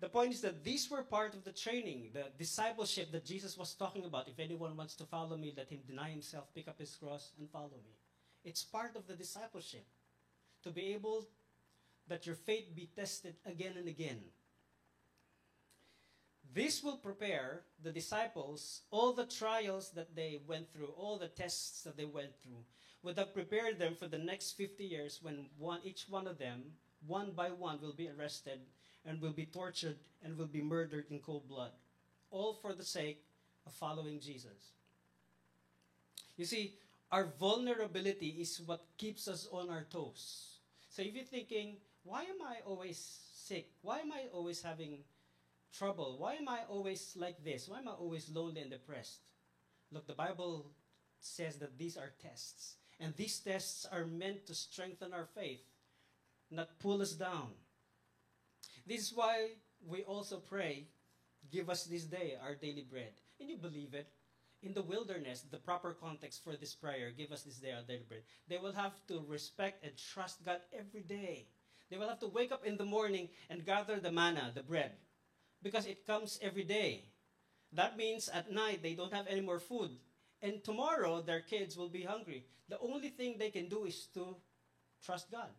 The 0.00 0.08
point 0.08 0.32
is 0.32 0.40
that 0.42 0.64
these 0.64 0.90
were 0.90 1.02
part 1.02 1.34
of 1.34 1.44
the 1.44 1.52
training, 1.52 2.10
the 2.12 2.24
discipleship 2.36 3.10
that 3.12 3.24
Jesus 3.24 3.56
was 3.56 3.74
talking 3.74 4.04
about. 4.04 4.28
If 4.28 4.38
anyone 4.38 4.76
wants 4.76 4.94
to 4.96 5.04
follow 5.04 5.36
me, 5.36 5.54
let 5.56 5.70
him 5.70 5.80
deny 5.86 6.10
himself, 6.10 6.52
pick 6.54 6.68
up 6.68 6.78
his 6.78 6.94
cross, 6.94 7.32
and 7.38 7.48
follow 7.50 7.78
me. 7.84 7.96
It's 8.44 8.62
part 8.62 8.96
of 8.96 9.06
the 9.06 9.14
discipleship 9.14 9.86
to 10.62 10.70
be 10.70 10.92
able 10.92 11.26
that 12.08 12.26
your 12.26 12.34
faith 12.34 12.74
be 12.74 12.88
tested 12.94 13.34
again 13.46 13.74
and 13.76 13.88
again. 13.88 14.20
This 16.54 16.84
will 16.84 16.96
prepare 16.96 17.62
the 17.82 17.90
disciples, 17.90 18.82
all 18.90 19.12
the 19.12 19.26
trials 19.26 19.90
that 19.96 20.14
they 20.14 20.40
went 20.46 20.72
through, 20.72 20.92
all 20.96 21.18
the 21.18 21.28
tests 21.28 21.82
that 21.82 21.96
they 21.96 22.04
went 22.04 22.30
through, 22.42 22.62
would 23.02 23.18
have 23.18 23.34
prepared 23.34 23.78
them 23.78 23.96
for 23.98 24.06
the 24.06 24.18
next 24.18 24.52
50 24.52 24.84
years 24.84 25.18
when 25.20 25.46
one, 25.58 25.80
each 25.82 26.06
one 26.08 26.28
of 26.28 26.38
them, 26.38 26.62
one 27.06 27.32
by 27.32 27.48
one, 27.48 27.80
will 27.80 27.92
be 27.92 28.08
arrested 28.08 28.60
and 29.04 29.20
will 29.20 29.32
be 29.32 29.46
tortured 29.46 29.96
and 30.22 30.38
will 30.38 30.46
be 30.46 30.62
murdered 30.62 31.06
in 31.10 31.18
cold 31.18 31.48
blood, 31.48 31.72
all 32.30 32.54
for 32.54 32.72
the 32.72 32.84
sake 32.84 33.24
of 33.66 33.72
following 33.72 34.20
Jesus. 34.20 34.72
You 36.36 36.44
see, 36.44 36.74
our 37.10 37.26
vulnerability 37.38 38.36
is 38.40 38.60
what 38.64 38.84
keeps 38.96 39.28
us 39.28 39.48
on 39.52 39.70
our 39.70 39.84
toes. 39.90 40.58
So 40.88 41.02
if 41.02 41.14
you're 41.14 41.24
thinking, 41.24 41.76
why 42.04 42.22
am 42.22 42.40
I 42.46 42.56
always 42.66 42.98
sick? 43.34 43.70
Why 43.82 44.00
am 44.00 44.12
I 44.12 44.24
always 44.32 44.62
having 44.62 44.98
trouble? 45.76 46.16
Why 46.18 46.34
am 46.34 46.48
I 46.48 46.60
always 46.68 47.14
like 47.16 47.42
this? 47.42 47.68
Why 47.68 47.78
am 47.78 47.88
I 47.88 47.92
always 47.92 48.30
lonely 48.30 48.60
and 48.60 48.70
depressed? 48.70 49.20
Look, 49.90 50.06
the 50.06 50.14
Bible 50.14 50.70
says 51.20 51.56
that 51.58 51.78
these 51.78 51.96
are 51.96 52.12
tests. 52.22 52.76
And 53.00 53.14
these 53.16 53.40
tests 53.40 53.86
are 53.90 54.04
meant 54.04 54.46
to 54.46 54.54
strengthen 54.54 55.12
our 55.12 55.26
faith, 55.34 55.64
not 56.50 56.78
pull 56.78 57.02
us 57.02 57.12
down. 57.12 57.50
This 58.86 59.00
is 59.00 59.12
why 59.14 59.48
we 59.86 60.02
also 60.02 60.36
pray, 60.36 60.88
Give 61.52 61.68
us 61.68 61.84
this 61.84 62.04
day 62.04 62.34
our 62.42 62.54
daily 62.54 62.86
bread. 62.88 63.12
And 63.38 63.50
you 63.50 63.56
believe 63.56 63.92
it. 63.92 64.08
In 64.62 64.72
the 64.72 64.82
wilderness, 64.82 65.42
the 65.42 65.58
proper 65.58 65.92
context 65.92 66.42
for 66.42 66.56
this 66.56 66.74
prayer, 66.74 67.10
Give 67.10 67.32
us 67.32 67.42
this 67.42 67.56
day 67.56 67.72
our 67.72 67.82
daily 67.82 68.04
bread, 68.08 68.22
they 68.48 68.56
will 68.56 68.72
have 68.72 68.94
to 69.08 69.22
respect 69.28 69.84
and 69.84 69.92
trust 69.96 70.44
God 70.44 70.60
every 70.72 71.02
day. 71.02 71.48
They 71.90 71.98
will 71.98 72.08
have 72.08 72.20
to 72.20 72.28
wake 72.28 72.52
up 72.52 72.64
in 72.64 72.76
the 72.76 72.84
morning 72.84 73.28
and 73.50 73.64
gather 73.64 74.00
the 74.00 74.12
manna, 74.12 74.52
the 74.54 74.62
bread, 74.62 74.92
because 75.62 75.86
it 75.86 76.06
comes 76.06 76.38
every 76.42 76.64
day. 76.64 77.04
That 77.72 77.96
means 77.96 78.28
at 78.28 78.52
night 78.52 78.82
they 78.82 78.94
don't 78.94 79.12
have 79.12 79.26
any 79.28 79.40
more 79.40 79.58
food. 79.58 79.90
And 80.42 80.62
tomorrow 80.62 81.22
their 81.22 81.40
kids 81.40 81.76
will 81.76 81.88
be 81.88 82.02
hungry. 82.02 82.46
The 82.68 82.78
only 82.78 83.08
thing 83.08 83.36
they 83.38 83.50
can 83.50 83.68
do 83.68 83.84
is 83.84 84.06
to 84.14 84.36
trust 85.04 85.30
God. 85.30 85.50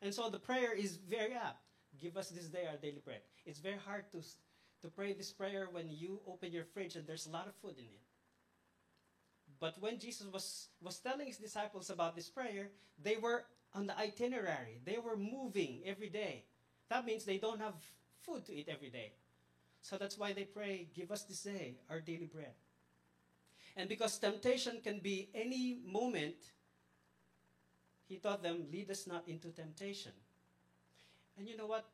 And 0.00 0.14
so 0.14 0.30
the 0.30 0.38
prayer 0.38 0.72
is 0.72 0.96
very 0.96 1.34
apt. 1.34 1.62
Give 2.00 2.16
us 2.16 2.30
this 2.30 2.46
day 2.46 2.66
our 2.70 2.76
daily 2.76 3.02
bread. 3.04 3.20
It's 3.44 3.58
very 3.58 3.78
hard 3.84 4.10
to, 4.12 4.22
to 4.82 4.88
pray 4.88 5.12
this 5.12 5.32
prayer 5.32 5.68
when 5.70 5.90
you 5.90 6.20
open 6.26 6.52
your 6.52 6.64
fridge 6.64 6.96
and 6.96 7.06
there's 7.06 7.26
a 7.26 7.30
lot 7.30 7.48
of 7.48 7.54
food 7.56 7.78
in 7.78 7.84
it. 7.84 8.02
But 9.60 9.80
when 9.80 9.98
Jesus 9.98 10.26
was, 10.32 10.68
was 10.80 10.98
telling 11.00 11.26
his 11.26 11.38
disciples 11.38 11.90
about 11.90 12.14
this 12.14 12.28
prayer, 12.28 12.68
they 13.02 13.16
were 13.16 13.44
on 13.74 13.86
the 13.86 13.98
itinerary. 13.98 14.80
They 14.84 14.98
were 14.98 15.16
moving 15.16 15.82
every 15.84 16.08
day. 16.08 16.44
That 16.88 17.04
means 17.04 17.24
they 17.24 17.38
don't 17.38 17.60
have 17.60 17.74
food 18.22 18.44
to 18.46 18.54
eat 18.54 18.68
every 18.68 18.90
day. 18.90 19.12
So 19.82 19.96
that's 19.96 20.18
why 20.18 20.32
they 20.32 20.44
pray, 20.44 20.88
Give 20.94 21.10
us 21.10 21.22
this 21.22 21.42
day 21.42 21.76
our 21.88 22.00
daily 22.00 22.26
bread. 22.26 22.54
And 23.76 23.88
because 23.88 24.18
temptation 24.18 24.80
can 24.82 24.98
be 24.98 25.28
any 25.34 25.78
moment, 25.86 26.36
he 28.08 28.16
taught 28.16 28.42
them, 28.42 28.66
Lead 28.72 28.90
us 28.90 29.06
not 29.06 29.28
into 29.28 29.48
temptation. 29.48 30.12
And 31.36 31.48
you 31.48 31.56
know 31.56 31.66
what? 31.66 31.86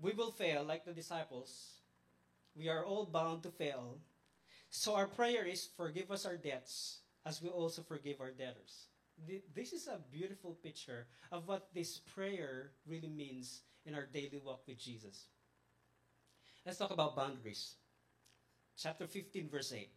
We 0.00 0.12
will 0.12 0.32
fail 0.32 0.64
like 0.64 0.84
the 0.84 0.92
disciples. 0.92 1.74
We 2.56 2.68
are 2.68 2.84
all 2.84 3.06
bound 3.06 3.42
to 3.44 3.50
fail. 3.50 3.98
So 4.70 4.94
our 4.94 5.06
prayer 5.06 5.44
is, 5.44 5.68
Forgive 5.76 6.10
us 6.10 6.26
our 6.26 6.36
debts 6.36 6.98
as 7.24 7.40
we 7.40 7.48
also 7.48 7.82
forgive 7.82 8.20
our 8.20 8.30
debtors. 8.30 8.88
This 9.54 9.72
is 9.72 9.86
a 9.86 10.00
beautiful 10.12 10.52
picture 10.62 11.06
of 11.32 11.48
what 11.48 11.68
this 11.74 11.98
prayer 11.98 12.72
really 12.86 13.08
means 13.08 13.62
in 13.86 13.94
our 13.94 14.06
daily 14.06 14.40
walk 14.44 14.62
with 14.66 14.78
Jesus. 14.78 15.26
Let's 16.66 16.78
talk 16.78 16.90
about 16.90 17.16
boundaries. 17.16 17.74
Chapter 18.76 19.06
15, 19.06 19.48
verse 19.48 19.72
8. 19.72 19.88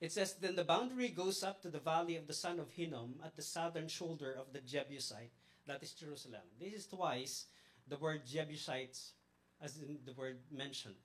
It 0.00 0.12
says, 0.12 0.34
Then 0.34 0.56
the 0.56 0.64
boundary 0.64 1.08
goes 1.08 1.42
up 1.42 1.62
to 1.62 1.68
the 1.68 1.78
valley 1.78 2.16
of 2.16 2.26
the 2.26 2.32
son 2.32 2.58
of 2.58 2.70
Hinnom 2.70 3.14
at 3.24 3.36
the 3.36 3.42
southern 3.42 3.88
shoulder 3.88 4.34
of 4.38 4.52
the 4.52 4.60
Jebusite, 4.60 5.32
that 5.66 5.82
is 5.82 5.92
Jerusalem. 5.92 6.42
This 6.60 6.72
is 6.74 6.86
twice 6.86 7.46
the 7.88 7.96
word 7.96 8.22
Jebusites 8.26 9.12
as 9.60 9.76
in 9.78 9.98
the 10.04 10.12
word 10.12 10.38
mentioned. 10.50 10.96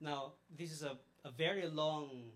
Now, 0.00 0.34
this 0.56 0.70
is 0.70 0.82
a, 0.82 0.96
a 1.24 1.30
very 1.30 1.66
long 1.66 2.30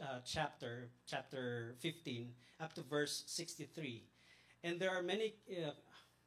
uh, 0.00 0.20
chapter, 0.24 0.88
chapter 1.06 1.74
15, 1.80 2.30
up 2.60 2.72
to 2.74 2.82
verse 2.82 3.24
63. 3.26 4.02
And 4.62 4.80
there 4.80 4.90
are 4.90 5.02
many 5.02 5.34
uh, 5.50 5.70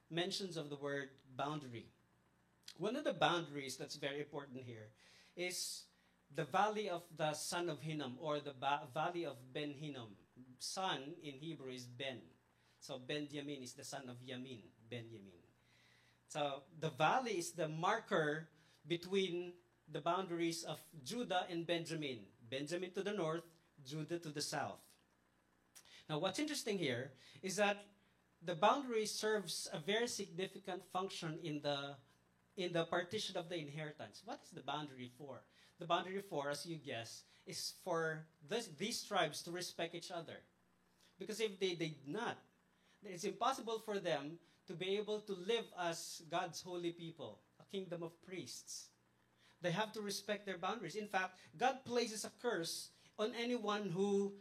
mentions 0.10 0.58
of 0.58 0.70
the 0.70 0.76
word 0.76 1.10
boundary. 1.36 1.88
One 2.78 2.96
of 2.96 3.04
the 3.04 3.14
boundaries 3.14 3.78
that's 3.78 3.96
very 3.96 4.20
important 4.20 4.62
here 4.66 4.90
is 5.36 5.84
the 6.36 6.44
valley 6.46 6.90
of 6.90 7.04
the 7.16 7.34
son 7.34 7.70
of 7.70 7.82
Hinnom 7.82 8.18
or 8.20 8.40
the 8.40 8.54
ba- 8.60 8.88
valley 8.94 9.26
of 9.26 9.38
Ben 9.54 9.74
Hinnom. 9.74 10.16
Son 10.60 11.14
in 11.24 11.34
Hebrew 11.34 11.72
is 11.72 11.86
Ben. 11.86 12.20
So 12.80 13.00
Benjamin 13.00 13.64
is 13.64 13.74
the 13.74 13.84
son 13.84 14.04
of 14.10 14.18
Yamin, 14.22 14.62
Benjamin. 14.90 15.42
So 16.28 16.64
the 16.80 16.90
valley 16.90 17.40
is 17.40 17.52
the 17.52 17.68
marker 17.68 18.50
between 18.88 19.54
the 19.92 20.02
boundaries 20.02 20.64
of 20.64 20.80
Judah 21.04 21.46
and 21.50 21.66
Benjamin. 21.66 22.20
Benjamin 22.50 22.92
to 22.92 23.04
the 23.04 23.14
north, 23.14 23.44
Judah 23.86 24.20
to 24.20 24.30
the 24.30 24.42
south. 24.42 24.80
Now, 26.10 26.20
what's 26.20 26.40
interesting 26.40 26.78
here 26.78 27.12
is 27.42 27.56
that 27.58 27.86
the 28.42 28.56
boundary 28.56 29.06
serves 29.06 29.68
a 29.74 29.80
very 29.80 30.08
significant 30.08 30.84
function 30.94 31.40
in 31.44 31.62
the 31.62 31.96
in 32.58 32.74
the 32.74 32.86
partition 32.86 33.38
of 33.38 33.50
the 33.50 33.58
inheritance. 33.58 34.24
What 34.26 34.40
is 34.44 34.50
the 34.50 34.62
boundary 34.62 35.12
for? 35.18 35.44
The 35.80 35.86
boundary 35.86 36.24
for, 36.28 36.50
as 36.50 36.66
you 36.66 36.78
guess, 36.78 37.24
is 37.46 37.76
for 37.84 38.26
this, 38.50 38.68
these 38.80 39.04
tribes 39.04 39.44
to 39.44 39.52
respect 39.52 39.94
each 39.94 40.10
other. 40.10 40.42
Because 41.20 41.40
if 41.40 41.60
they 41.60 41.76
did 41.76 41.96
not, 42.08 42.38
it's 43.04 43.26
impossible 43.26 43.80
for 43.86 44.00
them 44.00 44.40
to 44.66 44.74
be 44.74 44.98
able 44.98 45.20
to 45.22 45.34
live 45.34 45.66
as 45.80 46.24
God's 46.30 46.62
holy 46.62 46.92
people, 46.92 47.40
a 47.60 47.64
kingdom 47.72 48.02
of 48.02 48.20
priests. 48.26 48.88
They 49.62 49.72
have 49.72 49.94
to 49.94 50.02
respect 50.02 50.46
their 50.46 50.58
boundaries. 50.58 50.96
In 50.96 51.08
fact, 51.08 51.38
God 51.58 51.86
places 51.86 52.26
a 52.26 52.32
curse 52.42 52.90
on 53.18 53.32
anyone 53.40 53.90
who 53.90 54.34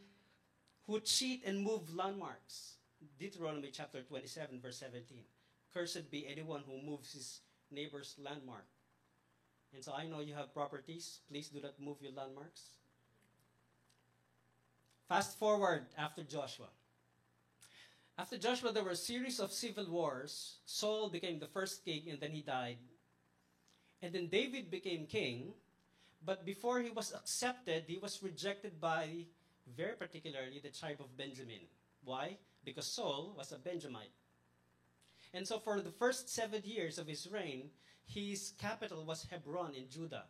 who 0.86 1.00
cheat 1.00 1.44
and 1.44 1.60
move 1.60 1.94
landmarks. 1.94 2.74
Deuteronomy 3.18 3.70
chapter 3.72 4.02
27 4.02 4.60
verse 4.60 4.78
17. 4.78 5.18
Cursed 5.74 6.10
be 6.10 6.26
anyone 6.28 6.62
who 6.66 6.80
moves 6.80 7.12
his 7.12 7.40
neighbor's 7.70 8.14
landmark. 8.22 8.66
And 9.74 9.84
so 9.84 9.92
I 9.92 10.06
know 10.06 10.20
you 10.20 10.34
have 10.34 10.54
properties. 10.54 11.20
Please 11.28 11.48
do 11.48 11.60
not 11.60 11.78
move 11.80 11.96
your 12.00 12.12
landmarks. 12.12 12.62
Fast 15.08 15.38
forward 15.38 15.86
after 15.98 16.22
Joshua. 16.22 16.68
After 18.18 18.38
Joshua, 18.38 18.72
there 18.72 18.82
were 18.82 18.90
a 18.92 18.96
series 18.96 19.40
of 19.40 19.52
civil 19.52 19.90
wars. 19.90 20.56
Saul 20.64 21.10
became 21.10 21.38
the 21.38 21.46
first 21.46 21.84
king 21.84 22.04
and 22.10 22.18
then 22.18 22.30
he 22.30 22.40
died. 22.40 22.78
And 24.00 24.14
then 24.14 24.28
David 24.28 24.70
became 24.70 25.06
king. 25.06 25.52
But 26.26 26.44
before 26.44 26.80
he 26.80 26.90
was 26.90 27.14
accepted, 27.14 27.84
he 27.86 27.98
was 27.98 28.20
rejected 28.20 28.80
by, 28.80 29.26
very 29.76 29.94
particularly, 29.94 30.58
the 30.58 30.70
tribe 30.70 30.98
of 30.98 31.16
Benjamin. 31.16 31.70
Why? 32.04 32.36
Because 32.64 32.86
Saul 32.86 33.32
was 33.38 33.52
a 33.52 33.58
Benjamite. 33.58 34.10
And 35.32 35.46
so 35.46 35.60
for 35.60 35.80
the 35.80 35.92
first 35.92 36.28
seven 36.28 36.62
years 36.64 36.98
of 36.98 37.06
his 37.06 37.28
reign, 37.30 37.70
his 38.06 38.54
capital 38.58 39.04
was 39.04 39.26
Hebron 39.30 39.74
in 39.74 39.88
Judah. 39.88 40.24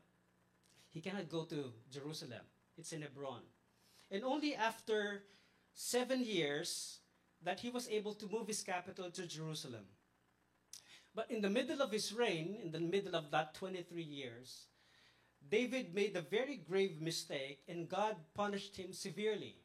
He 0.91 1.01
cannot 1.01 1.31
go 1.31 1.45
to 1.45 1.73
Jerusalem. 1.91 2.45
It's 2.77 2.93
in 2.93 3.01
Hebron. 3.01 3.41
And 4.11 4.23
only 4.23 4.55
after 4.55 5.23
seven 5.75 6.23
years 6.23 6.99
that 7.43 7.61
he 7.61 7.71
was 7.71 7.89
able 7.89 8.15
to 8.15 8.29
move 8.29 8.49
his 8.49 8.63
capital 8.63 9.11
to 9.11 9.27
Jerusalem. 9.27 9.85
But 11.15 11.31
in 11.31 11.41
the 11.41 11.51
middle 11.51 11.81
of 11.81 11.91
his 11.91 12.13
reign, 12.13 12.59
in 12.63 12.73
the 12.73 12.81
middle 12.81 13.17
of 13.17 13.31
that 13.31 13.55
23 13.55 14.03
years, 14.03 14.67
David 15.51 15.95
made 15.95 16.17
a 16.17 16.23
very 16.23 16.57
grave 16.57 17.01
mistake 17.01 17.61
and 17.69 17.89
God 17.89 18.17
punished 18.35 18.77
him 18.77 18.93
severely. 18.93 19.57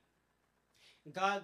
God 1.11 1.43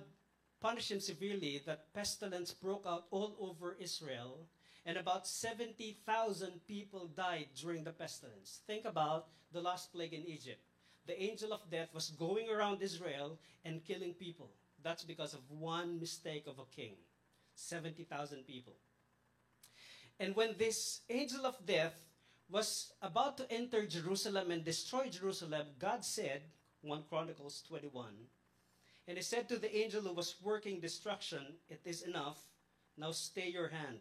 punished 0.60 0.92
him 0.92 1.00
severely 1.00 1.62
that 1.66 1.94
pestilence 1.94 2.54
broke 2.54 2.86
out 2.88 3.06
all 3.12 3.36
over 3.40 3.78
Israel 3.80 4.46
and 4.86 4.98
about 4.98 5.28
70,000 5.28 6.66
people 6.68 7.08
died 7.08 7.48
during 7.60 7.84
the 7.84 7.92
pestilence. 7.92 8.62
Think 8.68 8.86
about 8.86 9.28
the 9.52 9.62
last 9.62 9.92
plague 9.92 10.14
in 10.14 10.26
Egypt. 10.26 10.62
The 11.06 11.22
angel 11.22 11.54
of 11.54 11.70
death 11.70 11.94
was 11.94 12.10
going 12.12 12.50
around 12.50 12.82
Israel 12.82 13.40
and 13.66 13.84
killing 13.84 14.14
people. 14.14 14.52
That's 14.84 15.04
because 15.04 15.34
of 15.34 15.40
one 15.50 16.00
mistake 16.00 16.46
of 16.48 16.60
a 16.60 16.66
king 16.76 16.96
70,000 17.56 18.46
people. 18.46 18.74
And 20.20 20.36
when 20.36 20.56
this 20.58 21.02
angel 21.10 21.46
of 21.46 21.66
death 21.66 22.07
was 22.50 22.94
about 23.02 23.38
to 23.38 23.52
enter 23.52 23.86
Jerusalem 23.86 24.52
and 24.52 24.64
destroy 24.64 25.10
Jerusalem, 25.10 25.68
God 25.80 26.04
said, 26.06 26.44
1 26.82 27.04
Chronicles 27.10 27.64
21, 27.68 28.06
and 29.08 29.18
he 29.18 29.24
said 29.24 29.48
to 29.50 29.58
the 29.58 29.76
angel 29.76 30.02
who 30.02 30.14
was 30.14 30.36
working 30.44 30.80
destruction, 30.80 31.42
It 31.70 31.82
is 31.86 32.04
enough, 32.04 32.40
now 32.98 33.12
stay 33.12 33.50
your 33.50 33.70
hand. 33.70 34.00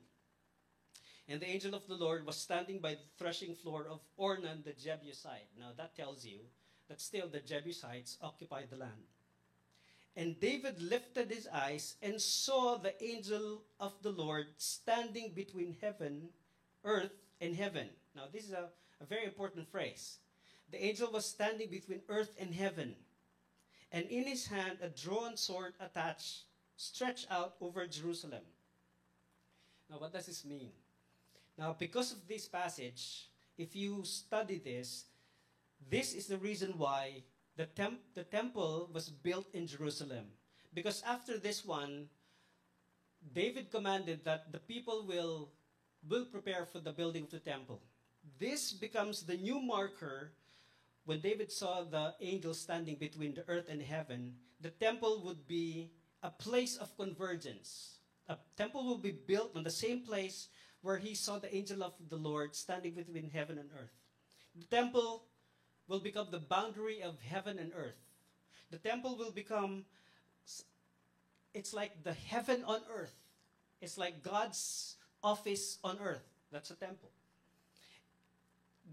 And 1.28 1.40
the 1.40 1.48
angel 1.48 1.74
of 1.74 1.86
the 1.86 1.94
Lord 1.94 2.26
was 2.26 2.36
standing 2.36 2.78
by 2.80 2.94
the 2.94 3.00
threshing 3.18 3.54
floor 3.54 3.86
of 3.90 4.00
Ornan 4.18 4.64
the 4.64 4.72
Jebusite. 4.72 5.48
Now 5.58 5.70
that 5.76 5.96
tells 5.96 6.24
you 6.24 6.38
that 6.88 7.00
still 7.00 7.28
the 7.28 7.40
Jebusites 7.40 8.16
occupied 8.22 8.68
the 8.70 8.76
land. 8.76 8.92
And 10.16 10.40
David 10.40 10.80
lifted 10.80 11.30
his 11.30 11.48
eyes 11.52 11.96
and 12.00 12.20
saw 12.20 12.78
the 12.78 13.00
angel 13.02 13.62
of 13.78 13.92
the 14.02 14.12
Lord 14.12 14.46
standing 14.56 15.32
between 15.34 15.76
heaven, 15.80 16.30
earth, 16.84 17.12
and 17.40 17.54
heaven. 17.54 17.88
Now, 18.16 18.22
this 18.32 18.44
is 18.44 18.52
a, 18.52 18.70
a 19.00 19.04
very 19.04 19.24
important 19.24 19.70
phrase. 19.70 20.18
The 20.70 20.82
angel 20.82 21.12
was 21.12 21.26
standing 21.26 21.68
between 21.68 22.00
earth 22.08 22.34
and 22.40 22.54
heaven, 22.54 22.96
and 23.92 24.06
in 24.06 24.24
his 24.24 24.46
hand 24.46 24.78
a 24.82 24.88
drawn 24.88 25.36
sword 25.36 25.74
attached, 25.78 26.44
stretched 26.76 27.26
out 27.30 27.54
over 27.60 27.86
Jerusalem. 27.86 28.42
Now, 29.90 29.98
what 29.98 30.14
does 30.14 30.26
this 30.26 30.44
mean? 30.44 30.70
Now, 31.58 31.76
because 31.78 32.10
of 32.12 32.26
this 32.26 32.48
passage, 32.48 33.28
if 33.58 33.76
you 33.76 34.02
study 34.04 34.58
this, 34.64 35.04
this 35.90 36.14
is 36.14 36.26
the 36.26 36.38
reason 36.38 36.74
why 36.76 37.22
the, 37.56 37.66
temp- 37.66 38.14
the 38.14 38.24
temple 38.24 38.90
was 38.92 39.08
built 39.10 39.46
in 39.52 39.66
Jerusalem. 39.66 40.24
Because 40.74 41.02
after 41.06 41.38
this 41.38 41.64
one, 41.64 42.08
David 43.34 43.70
commanded 43.70 44.24
that 44.24 44.52
the 44.52 44.58
people 44.58 45.04
will, 45.06 45.50
will 46.08 46.24
prepare 46.24 46.66
for 46.66 46.80
the 46.80 46.92
building 46.92 47.24
of 47.24 47.30
the 47.30 47.38
temple. 47.38 47.80
This 48.38 48.72
becomes 48.72 49.22
the 49.22 49.36
new 49.36 49.60
marker 49.60 50.32
when 51.04 51.20
David 51.20 51.52
saw 51.52 51.84
the 51.84 52.14
angel 52.20 52.54
standing 52.54 52.96
between 52.96 53.34
the 53.34 53.44
earth 53.48 53.68
and 53.68 53.80
heaven. 53.80 54.34
The 54.60 54.70
temple 54.70 55.22
would 55.24 55.46
be 55.46 55.90
a 56.22 56.30
place 56.30 56.76
of 56.76 56.96
convergence. 56.96 57.98
A 58.28 58.36
temple 58.56 58.84
will 58.84 58.98
be 58.98 59.12
built 59.12 59.54
on 59.54 59.62
the 59.62 59.70
same 59.70 60.00
place 60.00 60.48
where 60.82 60.98
he 60.98 61.14
saw 61.14 61.38
the 61.38 61.54
angel 61.54 61.82
of 61.82 61.94
the 62.08 62.16
Lord 62.16 62.54
standing 62.54 62.94
between 62.94 63.30
heaven 63.30 63.58
and 63.58 63.70
earth. 63.72 63.94
The 64.54 64.66
temple 64.66 65.24
will 65.88 66.00
become 66.00 66.28
the 66.30 66.40
boundary 66.40 67.02
of 67.02 67.20
heaven 67.20 67.58
and 67.58 67.72
earth. 67.76 67.98
The 68.70 68.78
temple 68.78 69.16
will 69.16 69.30
become, 69.30 69.84
it's 71.54 71.72
like 71.72 72.02
the 72.02 72.12
heaven 72.12 72.64
on 72.66 72.80
earth. 72.92 73.14
It's 73.80 73.96
like 73.96 74.22
God's 74.22 74.96
office 75.22 75.78
on 75.84 75.98
earth. 76.02 76.26
That's 76.50 76.70
a 76.70 76.74
temple. 76.76 77.10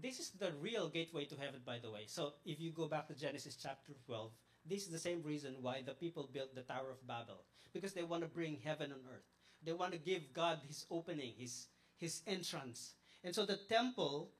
This 0.00 0.18
is 0.18 0.30
the 0.30 0.52
real 0.60 0.88
gateway 0.88 1.24
to 1.26 1.36
heaven, 1.36 1.60
by 1.64 1.78
the 1.78 1.90
way. 1.90 2.04
So 2.06 2.34
if 2.44 2.60
you 2.60 2.72
go 2.72 2.86
back 2.86 3.06
to 3.08 3.14
Genesis 3.14 3.56
chapter 3.60 3.92
12, 4.06 4.30
this 4.66 4.82
is 4.82 4.90
the 4.90 4.98
same 4.98 5.22
reason 5.22 5.56
why 5.60 5.82
the 5.84 5.94
people 5.94 6.28
built 6.32 6.54
the 6.54 6.62
Tower 6.62 6.90
of 6.90 7.06
Babel. 7.06 7.44
Because 7.72 7.92
they 7.92 8.02
want 8.02 8.22
to 8.22 8.28
bring 8.28 8.58
heaven 8.64 8.92
on 8.92 8.98
earth. 9.12 9.24
They 9.64 9.72
want 9.72 9.92
to 9.92 9.98
give 9.98 10.32
God 10.32 10.60
his 10.66 10.86
opening, 10.90 11.32
his, 11.38 11.66
his 11.96 12.22
entrance. 12.26 12.92
And 13.22 13.34
so 13.34 13.46
the 13.46 13.58
temple 13.68 14.30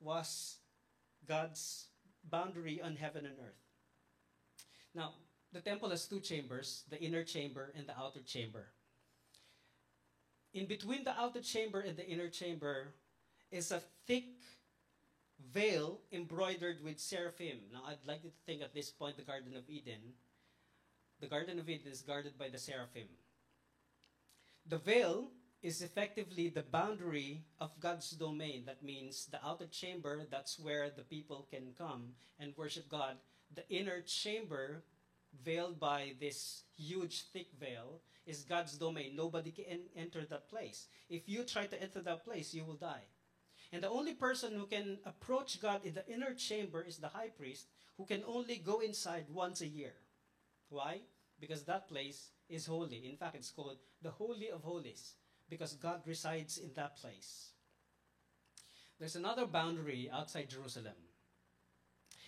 was 0.00 0.56
God's 1.26 1.86
boundary 2.28 2.80
on 2.82 2.96
heaven 2.96 3.24
and 3.24 3.34
earth. 3.38 3.62
Now, 4.94 5.14
the 5.52 5.60
temple 5.60 5.90
has 5.90 6.06
two 6.06 6.20
chambers 6.20 6.84
the 6.90 7.00
inner 7.00 7.24
chamber 7.24 7.72
and 7.76 7.86
the 7.86 7.98
outer 7.98 8.20
chamber. 8.20 8.66
In 10.52 10.66
between 10.66 11.04
the 11.04 11.18
outer 11.18 11.40
chamber 11.40 11.80
and 11.80 11.96
the 11.96 12.06
inner 12.06 12.28
chamber 12.28 12.94
is 13.50 13.72
a 13.72 13.80
thick 14.06 14.24
veil 15.52 16.00
embroidered 16.12 16.82
with 16.82 16.98
seraphim. 17.00 17.58
Now, 17.72 17.82
I'd 17.86 18.06
like 18.06 18.24
you 18.24 18.30
to 18.30 18.36
think 18.46 18.62
at 18.62 18.74
this 18.74 18.90
point 18.90 19.16
the 19.16 19.22
Garden 19.22 19.56
of 19.56 19.68
Eden. 19.68 20.14
The 21.20 21.26
Garden 21.26 21.58
of 21.58 21.68
Eden 21.68 21.90
is 21.90 22.02
guarded 22.02 22.38
by 22.38 22.48
the 22.48 22.58
seraphim. 22.58 23.08
The 24.66 24.78
veil 24.78 25.30
is 25.62 25.82
effectively 25.82 26.48
the 26.48 26.62
boundary 26.62 27.44
of 27.58 27.80
God's 27.80 28.10
domain. 28.10 28.64
That 28.66 28.82
means 28.82 29.26
the 29.26 29.44
outer 29.44 29.66
chamber, 29.66 30.26
that's 30.30 30.58
where 30.58 30.90
the 30.90 31.02
people 31.02 31.48
can 31.50 31.72
come 31.76 32.14
and 32.38 32.52
worship 32.56 32.88
God. 32.88 33.16
The 33.54 33.68
inner 33.70 34.02
chamber, 34.02 34.84
veiled 35.42 35.80
by 35.80 36.12
this 36.20 36.64
huge 36.76 37.24
thick 37.32 37.48
veil, 37.58 38.00
is 38.26 38.42
God's 38.42 38.76
domain. 38.76 39.16
Nobody 39.16 39.50
can 39.50 39.80
enter 39.96 40.24
that 40.24 40.48
place. 40.48 40.86
If 41.08 41.28
you 41.28 41.44
try 41.44 41.66
to 41.66 41.82
enter 41.82 42.00
that 42.02 42.24
place, 42.24 42.52
you 42.54 42.64
will 42.64 42.76
die. 42.76 43.04
And 43.74 43.82
the 43.82 43.90
only 43.90 44.14
person 44.14 44.54
who 44.54 44.66
can 44.66 44.98
approach 45.04 45.60
God 45.60 45.84
in 45.84 45.94
the 45.94 46.06
inner 46.06 46.32
chamber 46.32 46.84
is 46.86 46.98
the 46.98 47.08
high 47.08 47.30
priest, 47.36 47.66
who 47.98 48.06
can 48.06 48.22
only 48.24 48.58
go 48.58 48.78
inside 48.78 49.24
once 49.28 49.62
a 49.62 49.66
year. 49.66 49.94
Why? 50.68 51.00
Because 51.40 51.64
that 51.64 51.88
place 51.88 52.30
is 52.48 52.66
holy. 52.66 53.08
In 53.10 53.16
fact, 53.16 53.34
it's 53.34 53.50
called 53.50 53.78
the 54.00 54.10
Holy 54.10 54.48
of 54.48 54.62
Holies 54.62 55.14
because 55.50 55.72
God 55.72 56.02
resides 56.06 56.56
in 56.58 56.70
that 56.74 56.96
place. 56.96 57.48
There's 59.00 59.16
another 59.16 59.44
boundary 59.44 60.08
outside 60.08 60.50
Jerusalem. 60.50 60.94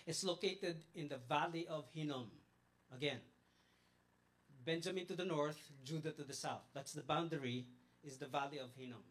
It's 0.05 0.25
located 0.25 0.75
in 0.95 1.07
the 1.07 1.19
valley 1.29 1.65
of 1.69 1.85
Hinnom. 1.93 2.29
Again, 2.93 3.19
Benjamin 4.65 5.05
to 5.05 5.15
the 5.15 5.23
north, 5.23 5.59
Judah 5.85 6.11
to 6.11 6.23
the 6.25 6.33
south. 6.33 6.67
That's 6.73 6.91
the 6.91 7.03
boundary, 7.03 7.67
is 8.03 8.17
the 8.17 8.27
valley 8.27 8.57
of 8.57 8.75
Hinnom. 8.75 9.03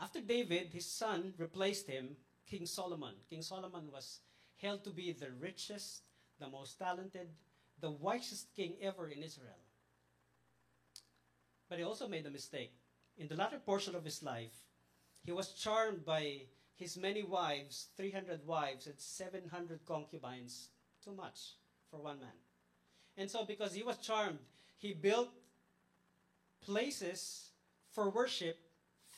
After 0.00 0.20
David, 0.20 0.68
his 0.72 0.86
son 0.86 1.34
replaced 1.38 1.86
him, 1.86 2.16
King 2.46 2.66
Solomon. 2.66 3.14
King 3.28 3.42
Solomon 3.42 3.90
was 3.92 4.20
held 4.56 4.84
to 4.84 4.90
be 4.90 5.12
the 5.12 5.30
richest, 5.40 6.02
the 6.38 6.48
most 6.48 6.78
talented, 6.78 7.28
the 7.80 7.90
wisest 7.90 8.54
king 8.54 8.76
ever 8.82 9.08
in 9.08 9.22
Israel. 9.22 9.62
But 11.68 11.78
he 11.78 11.84
also 11.84 12.08
made 12.08 12.26
a 12.26 12.30
mistake 12.30 12.72
in 13.18 13.26
the 13.26 13.34
latter 13.34 13.58
portion 13.58 13.94
of 13.94 14.04
his 14.04 14.22
life, 14.22 14.52
he 15.24 15.32
was 15.32 15.52
charmed 15.52 16.04
by 16.04 16.42
his 16.76 16.96
many 16.96 17.22
wives, 17.22 17.88
300 17.96 18.46
wives, 18.46 18.86
and 18.86 18.98
700 18.98 19.84
concubines. 19.84 20.68
Too 21.04 21.12
much 21.12 21.54
for 21.90 22.00
one 22.00 22.20
man. 22.20 22.38
And 23.16 23.28
so, 23.28 23.44
because 23.44 23.74
he 23.74 23.82
was 23.82 23.98
charmed, 23.98 24.38
he 24.78 24.92
built 24.92 25.30
places 26.64 27.50
for 27.90 28.10
worship 28.10 28.56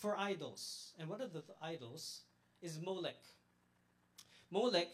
for 0.00 0.18
idols. 0.18 0.92
And 0.98 1.08
one 1.08 1.20
of 1.20 1.32
the 1.32 1.44
idols 1.62 2.22
is 2.60 2.80
Molech. 2.80 3.22
Molech 4.50 4.88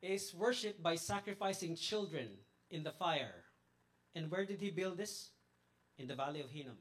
is 0.00 0.32
worshipped 0.34 0.82
by 0.82 0.94
sacrificing 0.94 1.76
children 1.76 2.28
in 2.70 2.82
the 2.82 2.92
fire. 2.92 3.44
And 4.14 4.30
where 4.30 4.46
did 4.46 4.60
he 4.60 4.70
build 4.70 4.96
this? 4.96 5.30
In 5.98 6.06
the 6.06 6.14
valley 6.14 6.40
of 6.40 6.50
Hinnom. 6.50 6.78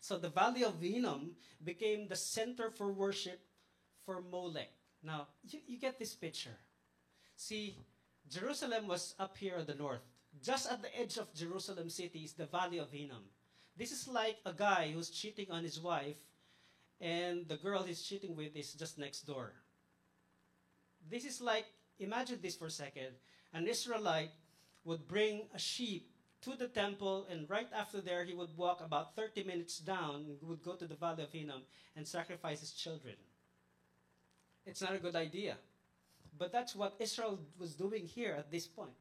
So 0.00 0.18
the 0.18 0.30
Valley 0.30 0.64
of 0.64 0.80
Hinnom 0.80 1.36
became 1.62 2.08
the 2.08 2.16
center 2.16 2.70
for 2.70 2.92
worship 2.92 3.38
for 4.04 4.20
Molech. 4.20 4.72
Now, 5.00 5.28
you, 5.44 5.60
you 5.68 5.78
get 5.78 5.96
this 5.96 6.14
picture. 6.14 6.58
See, 7.36 7.78
Jerusalem 8.28 8.88
was 8.88 9.14
up 9.20 9.36
here 9.36 9.54
at 9.58 9.68
the 9.68 9.76
north. 9.76 10.02
Just 10.42 10.70
at 10.70 10.82
the 10.82 10.98
edge 10.98 11.18
of 11.18 11.32
Jerusalem 11.34 11.88
city 11.88 12.24
is 12.24 12.32
the 12.32 12.46
Valley 12.46 12.78
of 12.78 12.90
Hinnom. 12.90 13.22
This 13.76 13.92
is 13.92 14.08
like 14.08 14.38
a 14.44 14.52
guy 14.52 14.90
who's 14.92 15.08
cheating 15.08 15.52
on 15.52 15.62
his 15.62 15.78
wife, 15.78 16.16
and 17.02 17.48
the 17.48 17.56
girl 17.56 17.82
he's 17.82 18.00
cheating 18.00 18.36
with 18.36 18.56
is 18.56 18.72
just 18.74 18.96
next 18.96 19.22
door. 19.26 19.52
This 21.10 21.24
is 21.24 21.40
like, 21.40 21.66
imagine 21.98 22.38
this 22.40 22.54
for 22.54 22.66
a 22.66 22.70
second. 22.70 23.08
An 23.52 23.66
Israelite 23.66 24.30
would 24.84 25.08
bring 25.08 25.42
a 25.52 25.58
sheep 25.58 26.08
to 26.42 26.56
the 26.56 26.68
temple, 26.68 27.26
and 27.28 27.50
right 27.50 27.68
after 27.76 28.00
there, 28.00 28.24
he 28.24 28.34
would 28.34 28.56
walk 28.56 28.80
about 28.80 29.16
30 29.16 29.42
minutes 29.44 29.78
down, 29.78 30.36
would 30.42 30.62
go 30.62 30.74
to 30.74 30.86
the 30.86 30.94
valley 30.94 31.24
of 31.24 31.32
Hinnom 31.32 31.62
and 31.96 32.06
sacrifice 32.06 32.60
his 32.60 32.72
children. 32.72 33.14
It's 34.64 34.80
not 34.80 34.94
a 34.94 34.98
good 34.98 35.16
idea. 35.16 35.56
But 36.38 36.52
that's 36.52 36.74
what 36.74 36.94
Israel 36.98 37.40
was 37.58 37.74
doing 37.74 38.06
here 38.06 38.34
at 38.38 38.50
this 38.50 38.66
point. 38.66 38.94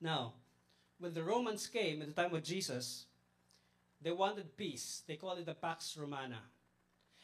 Now, 0.00 0.34
when 0.98 1.14
the 1.14 1.22
Romans 1.22 1.66
came 1.66 2.02
at 2.02 2.08
the 2.08 2.22
time 2.22 2.34
of 2.34 2.42
Jesus, 2.42 3.06
they 4.02 4.12
wanted 4.12 4.56
peace. 4.56 5.02
They 5.06 5.16
called 5.16 5.38
it 5.38 5.46
the 5.46 5.54
Pax 5.54 5.96
Romana. 5.96 6.38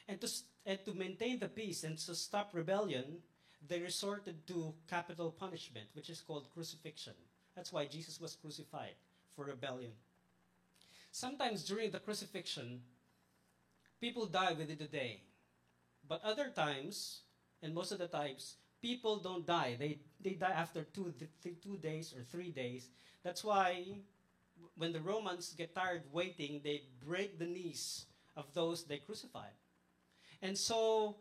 And 0.09 0.21
to, 0.21 0.29
and 0.65 0.79
to 0.85 0.95
maintain 0.95 1.39
the 1.39 1.49
peace 1.49 1.85
and 1.85 1.99
to 1.99 2.15
stop 2.15 2.51
rebellion, 2.53 3.19
they 3.67 3.81
resorted 3.81 4.47
to 4.47 4.75
capital 4.89 5.31
punishment, 5.31 5.87
which 5.95 6.11
is 6.11 6.21
called 6.21 6.53
crucifixion. 6.53 7.15
That's 7.55 7.73
why 7.73 7.87
Jesus 7.87 8.21
was 8.21 8.37
crucified 8.37 8.95
for 9.35 9.47
rebellion. 9.47 9.93
Sometimes 11.11 11.65
during 11.65 11.91
the 11.91 11.99
crucifixion, 11.99 12.83
people 14.01 14.27
die 14.27 14.53
within 14.53 14.83
a 14.83 14.87
day. 14.89 15.23
But 16.07 16.23
other 16.23 16.51
times, 16.55 17.23
and 17.63 17.75
most 17.75 17.91
of 17.91 17.99
the 17.99 18.07
times, 18.07 18.57
people 18.83 19.17
don't 19.17 19.47
die. 19.47 19.77
They, 19.79 19.99
they 20.21 20.35
die 20.35 20.53
after 20.55 20.85
two, 20.85 21.15
th- 21.19 21.57
two 21.63 21.79
days 21.79 22.15
or 22.17 22.23
three 22.23 22.51
days. 22.51 22.91
That's 23.25 23.43
why 23.43 23.99
when 24.77 24.93
the 24.93 25.01
Romans 25.01 25.55
get 25.57 25.75
tired 25.75 26.03
waiting, 26.13 26.61
they 26.63 26.83
break 27.05 27.39
the 27.39 27.47
knees 27.47 28.07
of 28.37 28.53
those 28.55 28.85
they 28.85 28.99
crucified. 28.99 29.57
And 30.43 30.57
so, 30.57 31.17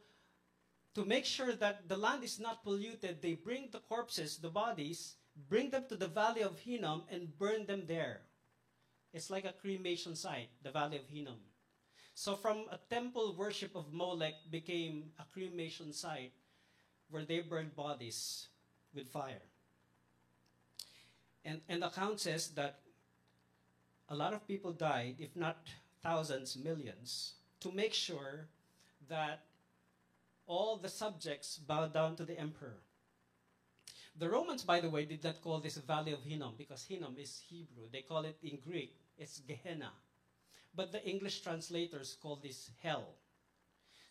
to 0.93 1.05
make 1.05 1.25
sure 1.25 1.53
that 1.53 1.87
the 1.87 1.97
land 1.97 2.23
is 2.23 2.39
not 2.39 2.63
polluted, 2.63 3.21
they 3.21 3.33
bring 3.33 3.69
the 3.71 3.79
corpses, 3.79 4.37
the 4.37 4.49
bodies, 4.49 5.15
bring 5.49 5.69
them 5.69 5.85
to 5.89 5.95
the 5.95 6.07
valley 6.07 6.41
of 6.41 6.59
Hinnom 6.59 7.03
and 7.09 7.37
burn 7.37 7.65
them 7.65 7.83
there. 7.87 8.21
It's 9.13 9.29
like 9.29 9.45
a 9.45 9.53
cremation 9.53 10.15
site, 10.15 10.49
the 10.63 10.71
valley 10.71 10.97
of 10.97 11.07
Hinnom. 11.07 11.39
So 12.13 12.35
from 12.35 12.65
a 12.71 12.79
temple 12.89 13.35
worship 13.37 13.75
of 13.75 13.91
Molech 13.91 14.35
became 14.49 15.11
a 15.19 15.25
cremation 15.33 15.91
site 15.91 16.31
where 17.09 17.25
they 17.25 17.39
burned 17.41 17.75
bodies 17.75 18.47
with 18.93 19.09
fire. 19.09 19.43
And, 21.43 21.61
and 21.69 21.81
the 21.81 21.87
account 21.87 22.19
says 22.21 22.49
that 22.55 22.79
a 24.09 24.15
lot 24.15 24.33
of 24.33 24.47
people 24.47 24.71
died, 24.71 25.15
if 25.19 25.35
not 25.35 25.67
thousands, 26.03 26.55
millions, 26.55 27.33
to 27.59 27.71
make 27.71 27.93
sure 27.93 28.47
that 29.09 29.43
all 30.47 30.77
the 30.77 30.89
subjects 30.89 31.57
bowed 31.57 31.93
down 31.93 32.15
to 32.15 32.25
the 32.25 32.39
emperor. 32.39 32.77
The 34.17 34.29
Romans, 34.29 34.63
by 34.63 34.79
the 34.79 34.89
way, 34.89 35.05
did 35.05 35.23
not 35.23 35.41
call 35.41 35.59
this 35.59 35.77
Valley 35.77 36.13
of 36.13 36.23
Hinnom 36.23 36.53
because 36.57 36.83
Hinnom 36.83 37.15
is 37.17 37.41
Hebrew. 37.49 37.85
They 37.91 38.01
call 38.01 38.23
it 38.25 38.37
in 38.43 38.59
Greek, 38.65 38.95
it's 39.17 39.39
Gehenna. 39.39 39.91
But 40.73 40.91
the 40.91 41.03
English 41.03 41.41
translators 41.41 42.17
call 42.21 42.37
this 42.37 42.69
hell. 42.81 43.15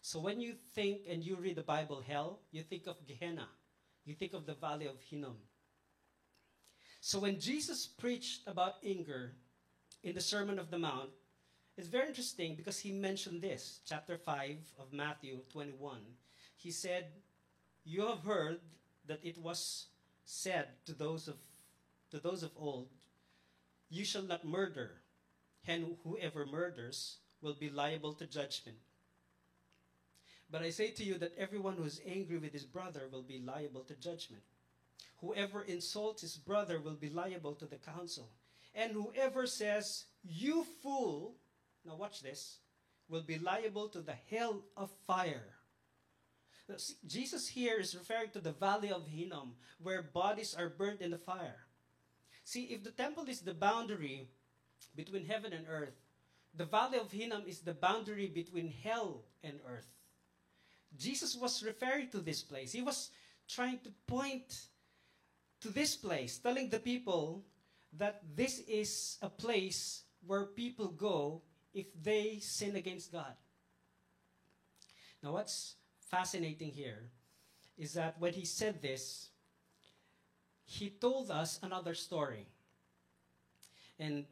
So 0.02 0.20
when 0.20 0.40
you 0.40 0.54
think 0.74 1.02
and 1.09 1.24
you 1.24 1.37
read 1.37 1.57
the 1.57 1.62
Bible 1.62 2.02
hell, 2.07 2.40
you 2.50 2.62
think 2.62 2.87
of 2.87 2.96
Gehenna. 3.07 3.48
You 4.04 4.14
think 4.14 4.35
of 4.35 4.44
the 4.44 4.54
Valley 4.54 4.87
of 4.87 5.00
Hinnom. 5.00 5.37
So 7.00 7.18
when 7.18 7.40
Jesus 7.40 7.87
preached 7.87 8.46
about 8.46 8.74
anger 8.85 9.33
in 10.05 10.14
the 10.14 10.21
Sermon 10.21 10.59
of 10.59 10.71
the 10.71 10.79
Mount, 10.79 11.09
it's 11.79 11.88
very 11.88 12.07
interesting 12.07 12.55
because 12.55 12.79
he 12.79 12.93
mentioned 12.93 13.40
this, 13.40 13.81
chapter 13.87 14.19
5 14.19 14.57
of 14.79 14.93
Matthew 14.93 15.38
21. 15.51 15.99
He 16.57 16.71
said, 16.71 17.07
You 17.85 18.07
have 18.07 18.21
heard 18.21 18.61
that 19.07 19.21
it 19.25 19.38
was 19.38 19.87
said 20.27 20.69
to 20.87 20.93
those 20.93 21.27
of 21.27 21.37
to 22.11 22.21
those 22.21 22.45
of 22.45 22.53
old, 22.57 22.88
You 23.88 24.05
shall 24.05 24.23
not 24.23 24.45
murder, 24.45 24.93
and 25.67 25.97
whoever 26.05 26.47
murders 26.47 27.17
will 27.40 27.55
be 27.55 27.71
liable 27.71 28.12
to 28.14 28.27
judgment. 28.27 28.77
But 30.51 30.62
I 30.62 30.71
say 30.71 30.90
to 30.90 31.03
you 31.03 31.14
that 31.19 31.37
everyone 31.37 31.75
who 31.77 31.85
is 31.85 32.01
angry 32.07 32.38
with 32.38 32.53
his 32.53 32.64
brother 32.64 33.09
will 33.11 33.23
be 33.23 33.43
liable 33.45 33.81
to 33.85 33.95
judgment. 33.95 34.43
Whoever 35.23 35.62
insults 35.62 36.21
his 36.21 36.37
brother 36.37 36.79
will 36.79 36.95
be 36.95 37.09
liable 37.09 37.55
to 37.55 37.67
the 37.67 37.77
council. 37.77 38.29
And 38.75 38.93
whoever 38.93 39.47
says, 39.47 40.05
You 40.23 40.67
fool, 40.83 41.37
now 41.85 41.97
watch 41.97 42.23
this, 42.23 42.59
will 43.09 43.23
be 43.23 43.39
liable 43.39 43.89
to 43.89 44.01
the 44.01 44.17
hell 44.31 44.63
of 44.77 44.91
fire. 45.07 45.55
Jesus 47.07 47.47
here 47.47 47.79
is 47.79 47.95
referring 47.95 48.31
to 48.31 48.41
the 48.41 48.53
valley 48.53 48.91
of 48.91 49.07
Hinnom, 49.07 49.53
where 49.83 50.03
bodies 50.03 50.55
are 50.59 50.71
burnt 50.71 51.03
in 51.03 51.11
the 51.11 51.19
fire. 51.19 51.67
See, 52.45 52.65
if 52.65 52.83
the 52.83 52.91
temple 52.91 53.29
is 53.29 53.41
the 53.41 53.55
boundary 53.55 54.31
between 54.97 55.27
heaven 55.27 55.53
and 55.53 55.67
earth, 55.69 55.95
the 56.55 56.65
valley 56.65 56.99
of 56.99 57.13
Hinnom 57.13 57.45
is 57.47 57.61
the 57.61 57.75
boundary 57.75 58.29
between 58.29 58.73
hell 58.83 59.25
and 59.43 59.59
earth. 59.69 59.89
Jesus 60.97 61.37
was 61.37 61.63
referring 61.63 62.09
to 62.11 62.21
this 62.21 62.43
place. 62.43 62.73
He 62.73 62.83
was 62.83 63.11
trying 63.49 63.81
to 63.81 63.91
point 64.07 64.69
to 65.61 65.69
this 65.69 65.97
place, 65.97 66.39
telling 66.39 66.69
the 66.71 66.79
people 66.79 67.45
that 67.98 68.22
this 68.35 68.61
is 68.61 69.18
a 69.22 69.28
place 69.28 70.02
where 70.26 70.44
people 70.44 70.88
go 70.88 71.42
if 71.72 71.87
they 72.02 72.38
sin 72.40 72.76
against 72.76 73.12
God. 73.12 73.35
Now, 75.22 75.33
what's 75.33 75.76
fascinating 76.11 76.70
here 76.70 77.11
is 77.76 77.94
that 77.94 78.16
when 78.18 78.33
he 78.33 78.44
said 78.44 78.83
this, 78.83 79.28
he 80.64 80.90
told 80.90 81.30
us 81.30 81.59
another 81.62 81.94
story. 81.94 82.46
And 83.98 84.24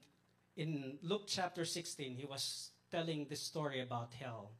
in 0.56 0.98
Luke 1.02 1.24
chapter 1.26 1.64
16, 1.64 2.16
he 2.16 2.24
was 2.24 2.70
telling 2.90 3.26
this 3.28 3.40
story 3.40 3.80
about 3.80 4.12
hell, 4.12 4.52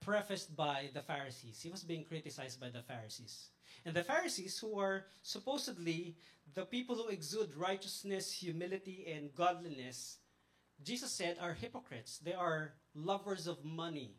prefaced 0.00 0.54
by 0.54 0.90
the 0.94 1.02
Pharisees. 1.02 1.60
He 1.60 1.70
was 1.70 1.82
being 1.82 2.04
criticized 2.04 2.60
by 2.60 2.70
the 2.70 2.82
Pharisees. 2.82 3.48
And 3.84 3.94
the 3.94 4.04
Pharisees, 4.04 4.58
who 4.58 4.78
are 4.78 5.06
supposedly 5.22 6.16
the 6.52 6.64
people 6.64 6.96
who 6.96 7.08
exude 7.08 7.56
righteousness, 7.56 8.32
humility, 8.32 9.06
and 9.10 9.34
godliness, 9.34 10.18
Jesus 10.82 11.10
said 11.10 11.38
are 11.40 11.54
hypocrites. 11.54 12.18
They 12.18 12.34
are 12.34 12.74
lovers 12.94 13.46
of 13.46 13.64
money. 13.64 14.16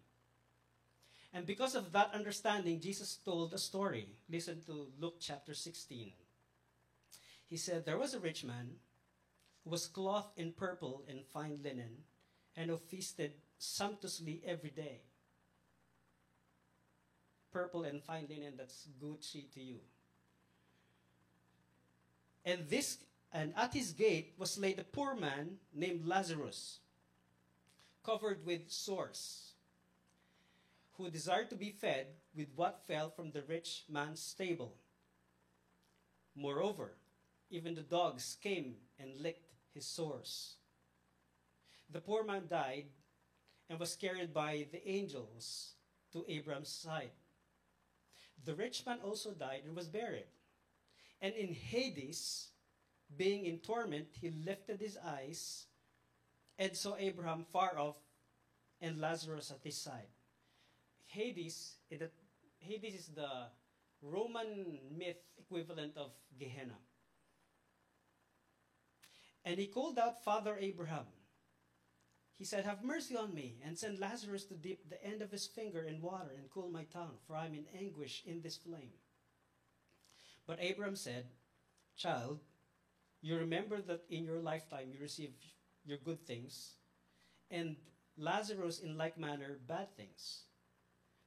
And 1.33 1.45
because 1.45 1.75
of 1.75 1.91
that 1.91 2.11
understanding, 2.13 2.79
Jesus 2.79 3.17
told 3.23 3.53
a 3.53 3.57
story. 3.57 4.07
Listen 4.29 4.61
to 4.65 4.87
Luke 4.99 5.17
chapter 5.19 5.53
16. 5.53 6.13
He 7.45 7.57
said, 7.57 7.85
There 7.85 7.97
was 7.97 8.13
a 8.13 8.19
rich 8.19 8.43
man 8.43 8.75
who 9.63 9.69
was 9.69 9.87
clothed 9.87 10.37
in 10.37 10.53
purple 10.53 11.03
and 11.07 11.25
fine 11.25 11.59
linen, 11.61 12.03
and 12.55 12.69
who 12.69 12.77
feasted 12.77 13.33
sumptuously 13.57 14.41
every 14.45 14.69
day. 14.69 15.01
Purple 17.51 17.83
and 17.83 18.01
fine 18.01 18.27
linen, 18.29 18.53
that's 18.57 18.87
Gucci 19.01 19.51
to 19.53 19.61
you. 19.61 19.79
And 22.45 22.69
this 22.69 22.99
and 23.33 23.53
at 23.57 23.73
his 23.73 23.91
gate 23.91 24.35
was 24.37 24.57
laid 24.57 24.79
a 24.79 24.83
poor 24.83 25.15
man 25.15 25.57
named 25.73 26.05
Lazarus, 26.05 26.79
covered 28.03 28.45
with 28.45 28.71
sores, 28.71 29.53
who 30.93 31.09
desired 31.09 31.49
to 31.49 31.55
be 31.55 31.71
fed 31.71 32.07
with 32.35 32.47
what 32.55 32.85
fell 32.87 33.09
from 33.09 33.31
the 33.31 33.41
rich 33.41 33.83
man's 33.89 34.33
table. 34.33 34.75
Moreover, 36.35 36.93
even 37.49 37.75
the 37.75 37.81
dogs 37.81 38.37
came 38.41 38.75
and 38.99 39.21
licked 39.21 39.51
his 39.73 39.85
sores. 39.85 40.55
The 41.91 42.01
poor 42.01 42.23
man 42.23 42.43
died 42.49 42.85
and 43.69 43.79
was 43.79 43.95
carried 43.95 44.33
by 44.33 44.67
the 44.71 44.87
angels 44.87 45.73
to 46.13 46.25
Abraham's 46.27 46.69
side. 46.69 47.11
The 48.43 48.53
rich 48.53 48.85
man 48.85 48.99
also 49.03 49.31
died 49.31 49.63
and 49.65 49.75
was 49.75 49.87
buried. 49.87 50.27
And 51.21 51.33
in 51.35 51.53
Hades, 51.53 52.49
being 53.15 53.45
in 53.45 53.59
torment, 53.59 54.07
he 54.19 54.31
lifted 54.31 54.79
his 54.79 54.97
eyes 55.03 55.65
and 56.57 56.75
saw 56.75 56.95
Abraham 56.97 57.45
far 57.51 57.77
off 57.77 57.97
and 58.81 58.99
Lazarus 58.99 59.51
at 59.51 59.63
his 59.63 59.77
side. 59.77 60.07
Hades, 61.05 61.75
Hades 62.59 62.93
is 62.93 63.07
the 63.07 63.47
Roman 64.01 64.79
myth 64.97 65.23
equivalent 65.37 65.97
of 65.97 66.11
Gehenna. 66.37 66.77
And 69.43 69.59
he 69.59 69.67
called 69.67 69.99
out 69.99 70.23
Father 70.23 70.57
Abraham. 70.59 71.05
He 72.37 72.43
said, 72.43 72.65
Have 72.65 72.83
mercy 72.83 73.15
on 73.15 73.33
me, 73.33 73.55
and 73.63 73.77
send 73.77 73.99
Lazarus 73.99 74.45
to 74.45 74.55
dip 74.55 74.89
the 74.89 75.01
end 75.03 75.21
of 75.21 75.31
his 75.31 75.45
finger 75.47 75.83
in 75.83 76.01
water 76.01 76.31
and 76.37 76.49
cool 76.49 76.69
my 76.69 76.83
tongue, 76.85 77.17
for 77.25 77.35
I 77.35 77.45
am 77.45 77.53
in 77.53 77.65
anguish 77.77 78.23
in 78.25 78.41
this 78.41 78.57
flame. 78.57 78.91
But 80.47 80.59
Abraham 80.61 80.95
said, 80.95 81.25
Child, 81.97 82.39
you 83.21 83.37
remember 83.37 83.81
that 83.81 84.03
in 84.09 84.23
your 84.23 84.39
lifetime 84.39 84.89
you 84.91 84.99
received 84.99 85.43
your 85.85 85.97
good 85.97 86.25
things, 86.25 86.75
and 87.49 87.75
Lazarus 88.17 88.79
in 88.79 88.97
like 88.97 89.17
manner 89.17 89.57
bad 89.67 89.95
things. 89.95 90.43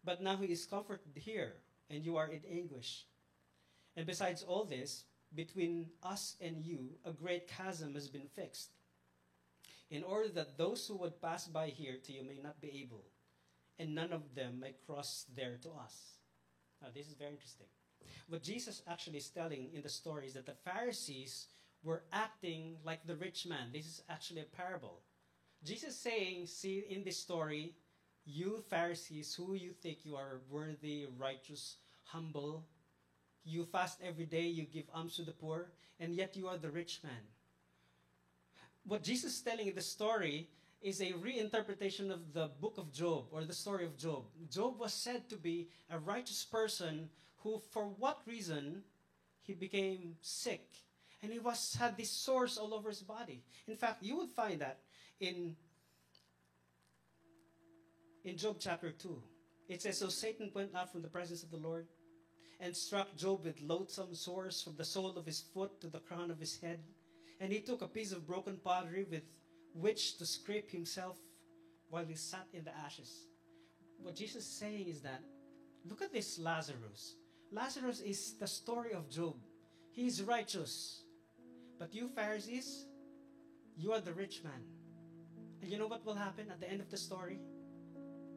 But 0.05 0.23
now 0.23 0.37
he 0.37 0.47
is 0.47 0.67
comforted 0.67 1.17
here, 1.17 1.55
and 1.91 2.05
you 2.05 2.17
are 2.17 2.29
in 2.29 2.43
anguish. 2.51 3.05
And 3.97 4.07
besides 4.07 4.43
all 4.43 4.65
this, 4.65 5.05
between 5.35 5.87
us 6.03 6.37
and 6.41 6.65
you, 6.65 6.91
a 7.05 7.13
great 7.13 7.49
chasm 7.49 7.95
has 7.95 8.09
been 8.09 8.29
fixed, 8.35 8.71
in 9.91 10.05
order 10.05 10.29
that 10.31 10.57
those 10.57 10.87
who 10.87 10.97
would 10.97 11.21
pass 11.21 11.47
by 11.47 11.69
here 11.69 11.97
to 12.05 12.13
you 12.13 12.23
may 12.23 12.39
not 12.43 12.61
be 12.61 12.81
able, 12.83 13.05
and 13.79 13.95
none 13.95 14.13
of 14.13 14.35
them 14.35 14.61
may 14.61 14.75
cross 14.87 15.27
there 15.35 15.59
to 15.63 15.71
us. 15.71 16.13
Now, 16.81 16.89
this 16.95 17.09
is 17.09 17.15
very 17.15 17.33
interesting. 17.33 17.67
What 18.29 18.43
Jesus 18.43 18.83
actually 18.87 19.19
is 19.19 19.29
telling 19.29 19.71
in 19.75 19.83
the 19.83 19.89
story 19.89 20.27
is 20.27 20.35
that 20.35 20.47
the 20.47 20.57
Pharisees 20.65 21.47
were 21.83 22.03
acting 22.13 22.77
like 22.85 23.07
the 23.07 23.17
rich 23.17 23.47
man. 23.47 23.71
This 23.73 23.87
is 23.87 24.03
actually 24.09 24.43
a 24.43 24.57
parable. 24.57 25.01
Jesus 25.65 25.97
saying, 25.97 26.47
see 26.47 26.85
in 26.91 27.05
this 27.05 27.19
story, 27.19 27.75
you 28.25 28.63
Pharisees, 28.69 29.35
who 29.35 29.55
you 29.55 29.73
think 29.73 29.99
you 30.05 30.15
are 30.15 30.41
worthy, 30.51 31.07
righteous, 31.17 31.77
humble, 32.05 32.67
you 33.45 33.65
fast 33.65 34.01
every 34.05 34.27
day, 34.27 34.47
you 34.47 34.65
give 34.65 34.85
alms 34.95 35.17
to 35.17 35.23
the 35.23 35.33
poor, 35.33 35.73
and 35.99 36.15
yet 36.15 36.37
you 36.37 36.49
are 36.49 36.59
the 36.59 36.71
rich 36.71 37.01
man. 37.03 37.25
What 38.85 39.03
Jesus 39.03 39.37
is 39.37 39.41
telling 39.41 39.69
in 39.69 39.75
the 39.75 39.81
story 39.81 40.49
is 40.81 41.01
a 41.01 41.13
reinterpretation 41.13 42.11
of 42.11 42.33
the 42.33 42.51
book 42.61 42.75
of 42.79 42.93
Job 42.93 43.27
or 43.33 43.45
the 43.45 43.53
story 43.53 43.85
of 43.85 43.97
Job. 43.97 44.25
Job 44.51 44.79
was 44.79 44.93
said 44.93 45.29
to 45.29 45.37
be 45.37 45.69
a 45.91 45.99
righteous 45.99 46.45
person 46.45 47.09
who, 47.43 47.61
for 47.71 47.85
what 47.85 48.21
reason, 48.27 48.83
he 49.43 49.55
became 49.55 50.17
sick. 50.21 50.67
And 51.23 51.33
he 51.33 51.39
was 51.39 51.77
had 51.79 51.97
these 51.97 52.11
sores 52.11 52.59
all 52.59 52.75
over 52.75 52.89
his 52.89 53.03
body. 53.03 53.43
In 53.67 53.77
fact, 53.77 54.03
you 54.03 54.17
would 54.19 54.31
find 54.31 54.61
that 54.61 54.81
in 55.21 55.57
in 58.25 58.37
Job 58.37 58.57
chapter 58.59 58.91
2. 58.91 59.23
It 59.69 59.83
says, 59.83 59.99
So 59.99 60.09
Satan 60.09 60.51
went 60.55 60.75
out 60.75 60.93
from 60.93 61.03
the 61.03 61.09
presence 61.09 61.43
of 61.43 61.51
the 61.51 61.57
Lord 61.57 61.87
and 62.61 62.77
struck 62.77 63.17
Job 63.17 63.45
with 63.45 63.61
loathsome 63.63 64.15
sores 64.15 64.63
from 64.63 64.77
the 64.77 64.85
sole 64.85 65.17
of 65.17 65.27
his 65.27 65.41
foot 65.41 65.81
to 65.81 65.89
the 65.89 66.01
crown 66.01 66.31
of 66.31 66.39
his 66.39 66.59
head. 66.61 66.81
And 67.41 67.53
he 67.53 67.61
took 67.61 67.83
a 67.83 67.89
piece 67.89 68.13
of 68.13 68.27
broken 68.27 68.59
pottery 68.63 69.07
with 69.11 69.23
which 69.75 70.19
to 70.19 70.27
scrape 70.27 70.71
himself 70.71 71.19
while 71.89 72.05
he 72.05 72.15
sat 72.15 72.47
in 72.53 72.65
the 72.65 72.77
ashes. 72.77 73.27
What 74.03 74.17
Jesus 74.17 74.45
is 74.45 74.59
saying 74.59 74.89
is 74.89 75.01
that 75.03 75.23
look 75.89 76.03
at 76.03 76.13
this 76.13 76.39
Lazarus. 76.39 77.15
Lazarus 77.51 78.01
is 78.01 78.35
the 78.39 78.47
story 78.47 78.93
of 78.93 79.09
Job. 79.09 79.37
He 79.93 80.07
is 80.07 80.23
righteous. 80.23 81.03
But 81.79 81.95
you 81.95 82.09
Pharisees, 82.09 82.87
you 83.77 83.93
are 83.93 84.01
the 84.01 84.13
rich 84.13 84.43
man. 84.45 84.65
And 85.63 85.71
you 85.71 85.79
know 85.79 85.87
what 85.87 86.05
will 86.05 86.15
happen 86.15 86.51
at 86.51 86.61
the 86.61 86.71
end 86.71 86.81
of 86.81 86.91
the 86.91 86.97
story? 86.97 87.41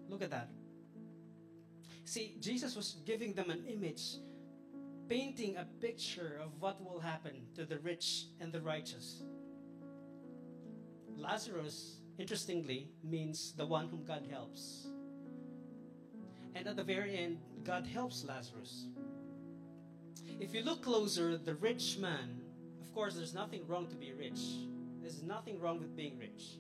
Look 0.08 0.22
at 0.22 0.32
that. 0.32 0.50
See, 2.06 2.38
Jesus 2.40 2.76
was 2.76 2.98
giving 3.06 3.34
them 3.34 3.50
an 3.50 3.64
image, 3.68 4.18
painting 5.08 5.58
a 5.58 5.66
picture 5.80 6.40
of 6.44 6.60
what 6.60 6.84
will 6.84 7.00
happen 7.00 7.48
to 7.56 7.66
the 7.66 7.80
rich 7.80 8.26
and 8.40 8.52
the 8.52 8.62
righteous. 8.62 9.24
Lazarus, 11.16 11.98
interestingly, 12.18 12.90
means 13.04 13.54
the 13.54 13.66
one 13.66 13.88
whom 13.88 14.04
God 14.04 14.24
helps. 14.30 14.88
And 16.56 16.68
at 16.68 16.76
the 16.76 16.84
very 16.84 17.18
end, 17.18 17.40
God 17.64 17.86
helps 17.86 18.24
Lazarus. 18.26 18.86
If 20.40 20.54
you 20.54 20.64
look 20.64 20.84
closer, 20.84 21.38
the 21.38 21.56
rich 21.56 21.98
man, 22.00 22.42
of 22.82 22.94
course, 22.94 23.16
there's 23.16 23.34
nothing 23.34 23.68
wrong 23.68 23.88
to 23.88 23.96
be 23.96 24.14
rich. 24.14 24.40
There's 25.02 25.22
nothing 25.22 25.60
wrong 25.60 25.80
with 25.80 25.96
being 25.96 26.18
rich. 26.18 26.58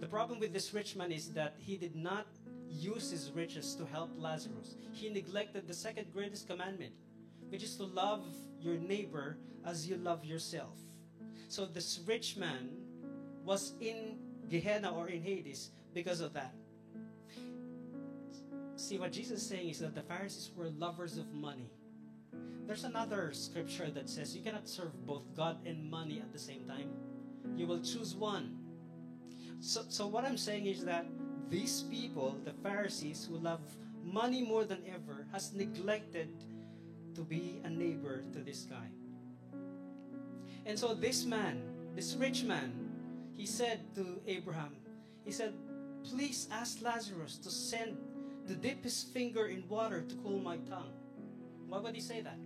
The 0.00 0.06
problem 0.06 0.38
with 0.38 0.52
this 0.52 0.72
rich 0.72 0.96
man 0.96 1.12
is 1.12 1.30
that 1.32 1.56
he 1.58 1.76
did 1.76 1.96
not 1.96 2.26
use 2.70 3.10
his 3.10 3.32
riches 3.32 3.74
to 3.74 3.84
help 3.86 4.10
Lazarus. 4.16 4.76
He 4.92 5.08
neglected 5.08 5.66
the 5.66 5.74
second 5.74 6.12
greatest 6.12 6.48
commandment, 6.48 6.92
which 7.48 7.62
is 7.62 7.76
to 7.76 7.84
love 7.84 8.24
your 8.60 8.76
neighbor 8.76 9.38
as 9.64 9.88
you 9.88 9.96
love 9.96 10.24
yourself. 10.24 10.76
So 11.48 11.66
this 11.66 12.00
rich 12.06 12.36
man 12.36 12.68
was 13.44 13.72
in 13.80 14.18
Gehenna 14.48 14.94
or 14.94 15.08
in 15.08 15.22
Hades 15.22 15.70
because 15.94 16.20
of 16.20 16.32
that. 16.34 16.54
See, 18.78 18.96
what 18.96 19.10
Jesus 19.10 19.42
is 19.42 19.48
saying 19.48 19.70
is 19.70 19.80
that 19.80 19.96
the 19.96 20.02
Pharisees 20.02 20.52
were 20.54 20.70
lovers 20.78 21.18
of 21.18 21.34
money. 21.34 21.68
There's 22.64 22.84
another 22.84 23.32
scripture 23.32 23.90
that 23.90 24.08
says 24.08 24.36
you 24.36 24.42
cannot 24.42 24.68
serve 24.68 25.04
both 25.04 25.34
God 25.34 25.66
and 25.66 25.90
money 25.90 26.20
at 26.20 26.32
the 26.32 26.38
same 26.38 26.64
time. 26.64 26.90
You 27.56 27.66
will 27.66 27.80
choose 27.80 28.14
one. 28.14 28.56
So, 29.58 29.82
so 29.88 30.06
what 30.06 30.24
I'm 30.24 30.36
saying 30.36 30.66
is 30.66 30.84
that 30.84 31.06
these 31.50 31.82
people, 31.90 32.38
the 32.44 32.52
Pharisees 32.62 33.26
who 33.28 33.38
love 33.38 33.62
money 34.04 34.44
more 34.44 34.64
than 34.64 34.78
ever, 34.86 35.26
has 35.32 35.52
neglected 35.52 36.28
to 37.16 37.22
be 37.22 37.60
a 37.64 37.68
neighbor 37.68 38.22
to 38.32 38.38
this 38.38 38.62
guy. 38.62 38.86
And 40.66 40.78
so 40.78 40.94
this 40.94 41.24
man, 41.24 41.62
this 41.96 42.14
rich 42.14 42.44
man, 42.44 42.72
he 43.36 43.44
said 43.44 43.80
to 43.96 44.20
Abraham, 44.28 44.76
he 45.24 45.32
said, 45.32 45.52
Please 46.04 46.46
ask 46.52 46.80
Lazarus 46.80 47.38
to 47.38 47.50
send 47.50 47.96
to 48.48 48.54
dip 48.54 48.82
his 48.82 49.02
finger 49.02 49.46
in 49.46 49.62
water 49.68 50.00
to 50.00 50.14
cool 50.16 50.40
my 50.40 50.56
tongue. 50.64 50.92
Why 51.68 51.78
would 51.78 51.94
he 51.94 52.00
say 52.00 52.22
that? 52.22 52.38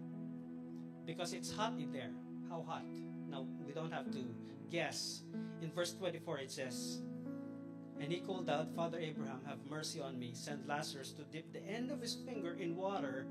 Because 1.07 1.33
it's 1.33 1.53
hot 1.53 1.75
in 1.79 1.93
there. 1.93 2.11
How 2.51 2.65
hot? 2.67 2.83
Now 3.31 3.47
we 3.65 3.73
don't 3.73 3.93
have 3.93 4.11
to 4.11 4.25
guess. 4.69 5.23
In 5.63 5.71
verse 5.71 5.93
24 5.95 6.39
it 6.41 6.51
says, 6.51 7.01
And 8.01 8.11
he 8.11 8.19
called 8.19 8.51
out, 8.51 8.75
Father 8.75 8.99
Abraham, 8.99 9.41
have 9.47 9.59
mercy 9.71 10.01
on 10.01 10.19
me. 10.19 10.33
Send 10.35 10.67
Lazarus 10.67 11.13
to 11.13 11.23
dip 11.31 11.53
the 11.53 11.65
end 11.65 11.93
of 11.93 12.01
his 12.01 12.17
finger 12.27 12.55
in 12.59 12.75
water 12.75 13.27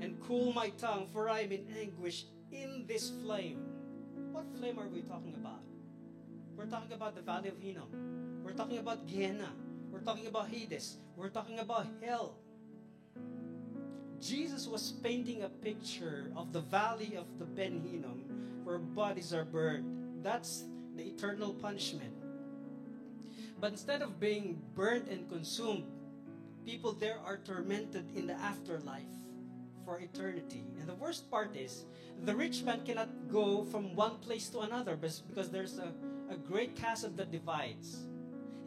and 0.00 0.20
cool 0.20 0.52
my 0.52 0.68
tongue, 0.76 1.06
for 1.10 1.30
I 1.30 1.40
am 1.40 1.52
in 1.52 1.64
anguish 1.78 2.26
in 2.52 2.84
this 2.86 3.12
flame. 3.22 3.64
What 4.32 4.44
flame 4.58 4.78
are 4.78 4.88
we 4.88 5.00
talking 5.02 5.34
about? 5.34 5.62
We're 6.54 6.66
talking 6.66 6.92
about 6.92 7.14
the 7.14 7.22
valley 7.22 7.48
of 7.48 7.58
Hinnom. 7.58 8.42
We're 8.44 8.52
talking 8.52 8.78
about 8.78 9.06
Gehenna. 9.06 9.48
We're 9.90 10.00
talking 10.00 10.26
about 10.26 10.48
Hades. 10.48 10.96
We're 11.16 11.30
talking 11.30 11.58
about 11.58 11.86
hell. 12.02 12.36
Jesus 14.20 14.66
was 14.66 14.92
painting 15.02 15.42
a 15.42 15.48
picture 15.48 16.30
of 16.36 16.52
the 16.52 16.60
valley 16.60 17.16
of 17.16 17.26
the 17.38 17.44
Ben 17.44 17.80
Hinnom 17.80 18.24
where 18.64 18.78
bodies 18.78 19.32
are 19.32 19.44
burned. 19.44 20.22
That's 20.22 20.64
the 20.94 21.04
eternal 21.04 21.54
punishment. 21.54 22.14
But 23.60 23.72
instead 23.72 24.02
of 24.02 24.20
being 24.20 24.60
burned 24.74 25.08
and 25.08 25.28
consumed, 25.28 25.84
people 26.64 26.92
there 26.92 27.18
are 27.24 27.38
tormented 27.38 28.14
in 28.14 28.26
the 28.26 28.34
afterlife 28.34 29.10
for 29.84 29.98
eternity. 29.98 30.64
And 30.78 30.88
the 30.88 30.94
worst 30.94 31.30
part 31.30 31.56
is, 31.56 31.84
the 32.24 32.36
rich 32.36 32.62
man 32.62 32.84
cannot 32.84 33.08
go 33.28 33.64
from 33.64 33.96
one 33.96 34.18
place 34.18 34.48
to 34.50 34.60
another 34.60 34.96
because 34.96 35.50
there's 35.50 35.78
a, 35.78 35.92
a 36.30 36.36
great 36.36 36.76
chasm 36.76 37.16
that 37.16 37.32
divides. 37.32 38.06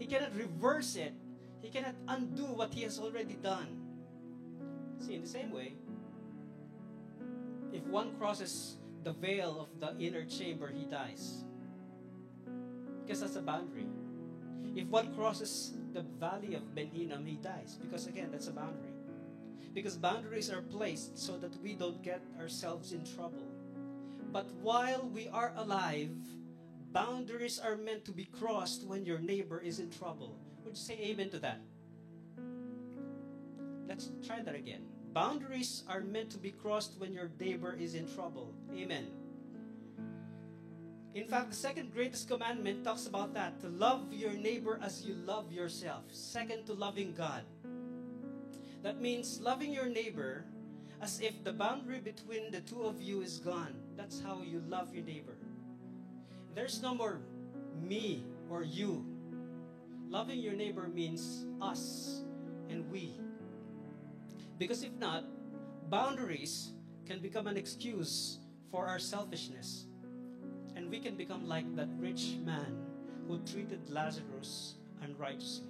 He 0.03 0.09
cannot 0.09 0.35
reverse 0.35 0.97
it, 0.97 1.13
he 1.61 1.69
cannot 1.69 1.95
undo 2.09 2.43
what 2.43 2.73
he 2.73 2.81
has 2.81 2.99
already 2.99 3.35
done. 3.35 3.79
See, 4.99 5.15
in 5.15 5.21
the 5.21 5.27
same 5.29 5.49
way, 5.49 5.75
if 7.71 7.85
one 7.87 8.11
crosses 8.19 8.75
the 9.05 9.13
veil 9.13 9.61
of 9.61 9.79
the 9.79 9.95
inner 10.03 10.25
chamber, 10.25 10.67
he 10.67 10.83
dies. 10.83 11.45
Because 13.01 13.21
that's 13.21 13.37
a 13.37 13.41
boundary. 13.41 13.87
If 14.75 14.89
one 14.89 15.15
crosses 15.15 15.71
the 15.93 16.01
valley 16.19 16.55
of 16.55 16.75
Ben 16.75 16.87
Hinnom, 16.87 17.25
he 17.25 17.37
dies. 17.37 17.79
Because 17.81 18.07
again, 18.07 18.27
that's 18.29 18.49
a 18.49 18.51
boundary. 18.51 18.91
Because 19.73 19.95
boundaries 19.95 20.51
are 20.51 20.63
placed 20.63 21.17
so 21.17 21.37
that 21.37 21.55
we 21.63 21.75
don't 21.75 22.03
get 22.03 22.21
ourselves 22.41 22.91
in 22.91 23.05
trouble. 23.05 23.47
But 24.33 24.51
while 24.61 25.09
we 25.13 25.29
are 25.29 25.53
alive, 25.55 26.11
boundaries 26.93 27.59
are 27.59 27.75
meant 27.75 28.05
to 28.05 28.11
be 28.11 28.25
crossed 28.25 28.85
when 28.85 29.05
your 29.05 29.19
neighbor 29.19 29.59
is 29.59 29.79
in 29.79 29.89
trouble. 29.89 30.37
Would 30.63 30.77
you 30.77 30.81
say 30.81 30.97
amen 31.01 31.29
to 31.31 31.39
that? 31.39 31.59
Let's 33.87 34.09
try 34.25 34.41
that 34.41 34.55
again. 34.55 34.85
Boundaries 35.11 35.83
are 35.89 36.01
meant 36.01 36.29
to 36.31 36.37
be 36.37 36.51
crossed 36.51 36.93
when 36.99 37.11
your 37.13 37.29
neighbor 37.39 37.75
is 37.77 37.95
in 37.95 38.07
trouble. 38.13 38.53
Amen. 38.73 39.07
In 41.13 41.27
fact, 41.27 41.49
the 41.49 41.55
second 41.55 41.93
greatest 41.93 42.27
commandment 42.27 42.83
talks 42.83 43.05
about 43.05 43.33
that 43.35 43.61
to 43.61 43.67
love 43.69 44.11
your 44.11 44.33
neighbor 44.33 44.79
as 44.81 45.05
you 45.05 45.13
love 45.13 45.51
yourself. 45.51 46.03
Second 46.11 46.65
to 46.65 46.73
loving 46.73 47.13
God. 47.13 47.43
That 48.81 48.99
means 48.99 49.39
loving 49.39 49.71
your 49.71 49.85
neighbor 49.85 50.45
as 51.01 51.21
if 51.21 51.43
the 51.43 51.53
boundary 51.53 51.99
between 51.99 52.49
the 52.49 52.61
two 52.61 52.83
of 52.83 53.01
you 53.01 53.21
is 53.21 53.37
gone. 53.37 53.75
That's 53.95 54.21
how 54.21 54.41
you 54.41 54.63
love 54.67 54.93
your 54.93 55.03
neighbor. 55.03 55.37
There's 56.55 56.81
no 56.81 56.93
more 56.93 57.19
me 57.81 58.25
or 58.49 58.63
you. 58.63 59.05
Loving 60.09 60.39
your 60.39 60.53
neighbor 60.53 60.87
means 60.87 61.45
us 61.61 62.21
and 62.69 62.89
we. 62.91 63.13
Because 64.59 64.83
if 64.83 64.93
not, 64.93 65.25
boundaries 65.89 66.71
can 67.05 67.19
become 67.19 67.47
an 67.47 67.57
excuse 67.57 68.39
for 68.71 68.87
our 68.87 68.99
selfishness. 68.99 69.85
And 70.75 70.89
we 70.89 70.99
can 70.99 71.15
become 71.15 71.47
like 71.47 71.75
that 71.75 71.89
rich 71.97 72.37
man 72.43 72.77
who 73.27 73.39
treated 73.39 73.89
Lazarus 73.89 74.75
unrighteously. 75.01 75.67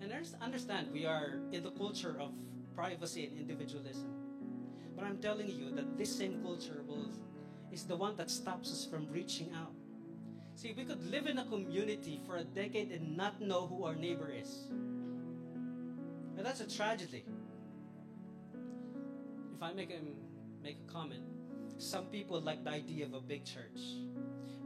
And 0.00 0.12
understand, 0.40 0.88
we 0.92 1.06
are 1.06 1.38
in 1.52 1.62
the 1.62 1.70
culture 1.70 2.16
of 2.18 2.32
privacy 2.74 3.26
and 3.26 3.38
individualism. 3.38 4.12
But 4.96 5.04
I'm 5.04 5.18
telling 5.18 5.48
you 5.48 5.70
that 5.76 5.96
this 5.96 6.14
same 6.14 6.42
culture 6.42 6.82
will, 6.86 7.10
is 7.72 7.84
the 7.84 7.96
one 7.96 8.16
that 8.16 8.30
stops 8.30 8.70
us 8.70 8.84
from 8.84 9.08
reaching 9.10 9.50
out. 9.56 9.72
See, 10.54 10.74
we 10.76 10.84
could 10.84 11.10
live 11.10 11.26
in 11.26 11.38
a 11.38 11.44
community 11.46 12.20
for 12.26 12.36
a 12.36 12.44
decade 12.44 12.92
and 12.92 13.16
not 13.16 13.40
know 13.40 13.66
who 13.66 13.84
our 13.84 13.94
neighbor 13.94 14.30
is. 14.30 14.66
And 16.36 16.44
that's 16.44 16.60
a 16.60 16.68
tragedy. 16.68 17.24
If 19.56 19.62
I 19.62 19.72
make 19.72 19.90
a, 19.90 20.00
make 20.62 20.76
a 20.86 20.92
comment, 20.92 21.22
some 21.78 22.06
people 22.06 22.40
like 22.40 22.62
the 22.64 22.70
idea 22.70 23.06
of 23.06 23.14
a 23.14 23.20
big 23.20 23.44
church. 23.44 23.80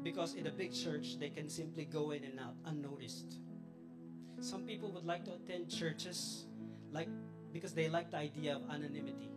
Because 0.03 0.35
in 0.35 0.47
a 0.49 0.51
big 0.51 0.75
church, 0.75 1.19
they 1.19 1.31
can 1.31 1.49
simply 1.49 1.85
go 1.85 2.11
in 2.11 2.25
and 2.25 2.39
out 2.41 2.55
unnoticed. 2.67 3.39
Some 4.41 4.65
people 4.65 4.91
would 4.93 5.07
like 5.07 5.25
to 5.25 5.35
attend 5.35 5.71
churches 5.71 6.47
like 6.93 7.09
because 7.53 7.73
they 7.73 7.89
like 7.89 8.11
the 8.11 8.19
idea 8.19 8.57
of 8.57 8.63
anonymity. 8.71 9.31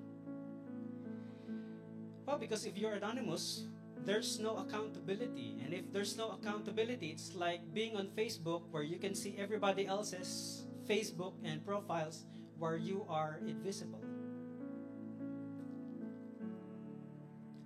Well, 2.29 2.37
because 2.37 2.63
if 2.63 2.77
you're 2.77 2.93
anonymous, 2.93 3.65
there's 4.05 4.37
no 4.37 4.57
accountability. 4.57 5.57
And 5.65 5.73
if 5.73 5.91
there's 5.91 6.15
no 6.15 6.29
accountability, 6.29 7.09
it's 7.09 7.33
like 7.33 7.73
being 7.73 7.97
on 7.97 8.09
Facebook 8.13 8.69
where 8.69 8.83
you 8.83 8.99
can 8.99 9.15
see 9.15 9.33
everybody 9.39 9.87
else's 9.87 10.61
Facebook 10.87 11.33
and 11.43 11.65
profiles 11.65 12.25
where 12.59 12.77
you 12.77 13.03
are 13.09 13.39
invisible. 13.47 14.05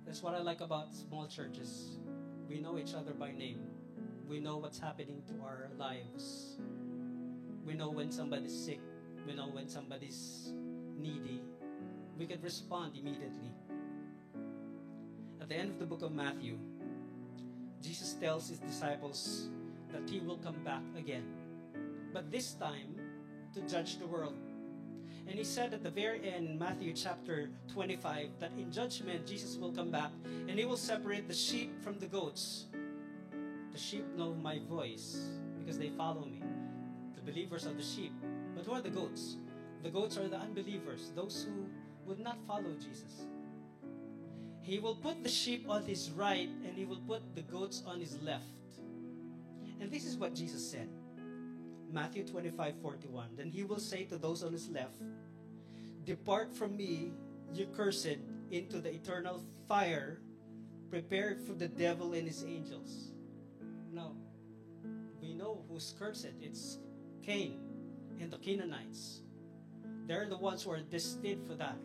That's 0.05 0.23
what 0.23 0.33
I 0.33 0.39
like 0.39 0.61
about 0.61 0.95
small 0.95 1.27
churches. 1.27 1.97
We 2.47 2.61
know 2.61 2.79
each 2.79 2.93
other 2.93 3.11
by 3.11 3.33
name. 3.33 3.67
We 4.29 4.39
know 4.39 4.55
what's 4.55 4.79
happening 4.79 5.23
to 5.27 5.43
our 5.43 5.71
lives. 5.77 6.55
We 7.67 7.73
know 7.73 7.89
when 7.89 8.13
somebody's 8.13 8.55
sick. 8.55 8.79
We 9.27 9.35
know 9.35 9.49
when 9.51 9.67
somebody's 9.67 10.53
needy. 10.97 11.41
We 12.17 12.25
can 12.27 12.39
respond 12.39 12.95
immediately. 12.95 13.51
At 15.43 15.49
the 15.49 15.55
end 15.55 15.71
of 15.71 15.77
the 15.77 15.85
book 15.85 16.01
of 16.03 16.13
Matthew, 16.13 16.57
Jesus 17.81 18.13
tells 18.13 18.47
his 18.47 18.59
disciples 18.59 19.49
that 19.91 20.09
he 20.09 20.21
will 20.21 20.37
come 20.37 20.55
back 20.63 20.83
again. 20.97 21.25
But 22.13 22.31
this 22.31 22.53
time, 22.53 22.95
to 23.53 23.59
judge 23.67 23.99
the 23.99 24.07
world. 24.07 24.37
And 25.27 25.37
he 25.37 25.43
said 25.43 25.73
at 25.73 25.83
the 25.83 25.89
very 25.89 26.33
end 26.33 26.57
Matthew 26.57 26.93
chapter 26.93 27.49
25 27.73 28.29
that 28.39 28.53
in 28.57 28.71
judgment 28.71 29.27
Jesus 29.27 29.57
will 29.57 29.73
come 29.73 29.91
back 29.91 30.11
and 30.47 30.57
he 30.57 30.63
will 30.63 30.77
separate 30.77 31.27
the 31.27 31.35
sheep 31.35 31.83
from 31.83 31.99
the 31.99 32.07
goats. 32.07 32.67
The 33.73 33.77
sheep 33.77 34.05
know 34.15 34.33
my 34.33 34.59
voice 34.69 35.27
because 35.59 35.77
they 35.77 35.89
follow 35.89 36.23
me. 36.23 36.41
The 37.15 37.21
believers 37.29 37.67
are 37.67 37.73
the 37.73 37.83
sheep. 37.83 38.13
But 38.55 38.65
who 38.65 38.71
are 38.71 38.81
the 38.81 38.89
goats? 38.89 39.35
The 39.83 39.89
goats 39.89 40.17
are 40.17 40.29
the 40.29 40.37
unbelievers, 40.37 41.11
those 41.13 41.45
who 41.45 41.67
would 42.07 42.19
not 42.19 42.37
follow 42.47 42.73
Jesus. 42.79 43.25
He 44.63 44.79
will 44.79 44.95
put 44.95 45.23
the 45.23 45.29
sheep 45.29 45.65
on 45.69 45.83
his 45.83 46.09
right 46.11 46.49
and 46.65 46.75
he 46.75 46.85
will 46.85 47.01
put 47.05 47.35
the 47.35 47.41
goats 47.41 47.83
on 47.85 47.99
his 47.99 48.19
left. 48.21 48.45
And 49.81 49.91
this 49.91 50.05
is 50.05 50.15
what 50.15 50.33
Jesus 50.33 50.65
said. 50.65 50.87
Matthew 51.91 52.25
25 52.25 52.75
41. 52.81 53.27
Then 53.35 53.49
he 53.49 53.65
will 53.65 53.79
say 53.79 54.05
to 54.05 54.17
those 54.17 54.41
on 54.41 54.53
his 54.53 54.69
left, 54.69 55.01
Depart 56.05 56.55
from 56.55 56.77
me, 56.77 57.11
you 57.53 57.67
cursed, 57.75 58.17
into 58.51 58.79
the 58.79 58.93
eternal 58.93 59.43
fire 59.67 60.19
prepared 60.89 61.41
for 61.41 61.53
the 61.53 61.67
devil 61.67 62.13
and 62.13 62.25
his 62.25 62.43
angels. 62.45 63.11
Now, 63.91 64.13
we 65.21 65.33
know 65.33 65.63
who's 65.67 65.93
cursed. 65.97 66.33
It's 66.41 66.77
Cain 67.21 67.59
and 68.21 68.31
the 68.31 68.37
Canaanites. 68.37 69.21
They're 70.07 70.27
the 70.27 70.37
ones 70.37 70.63
who 70.63 70.71
are 70.71 70.79
destined 70.79 71.45
for 71.45 71.55
that. 71.55 71.77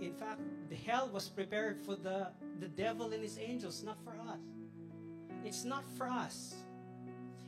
In 0.00 0.12
fact, 0.12 0.40
the 0.68 0.76
hell 0.76 1.10
was 1.12 1.28
prepared 1.28 1.78
for 1.80 1.96
the, 1.96 2.28
the 2.60 2.68
devil 2.68 3.12
and 3.12 3.22
his 3.22 3.38
angels, 3.38 3.82
not 3.82 3.98
for 4.04 4.10
us. 4.10 4.38
It's 5.44 5.64
not 5.64 5.84
for 5.96 6.08
us. 6.08 6.54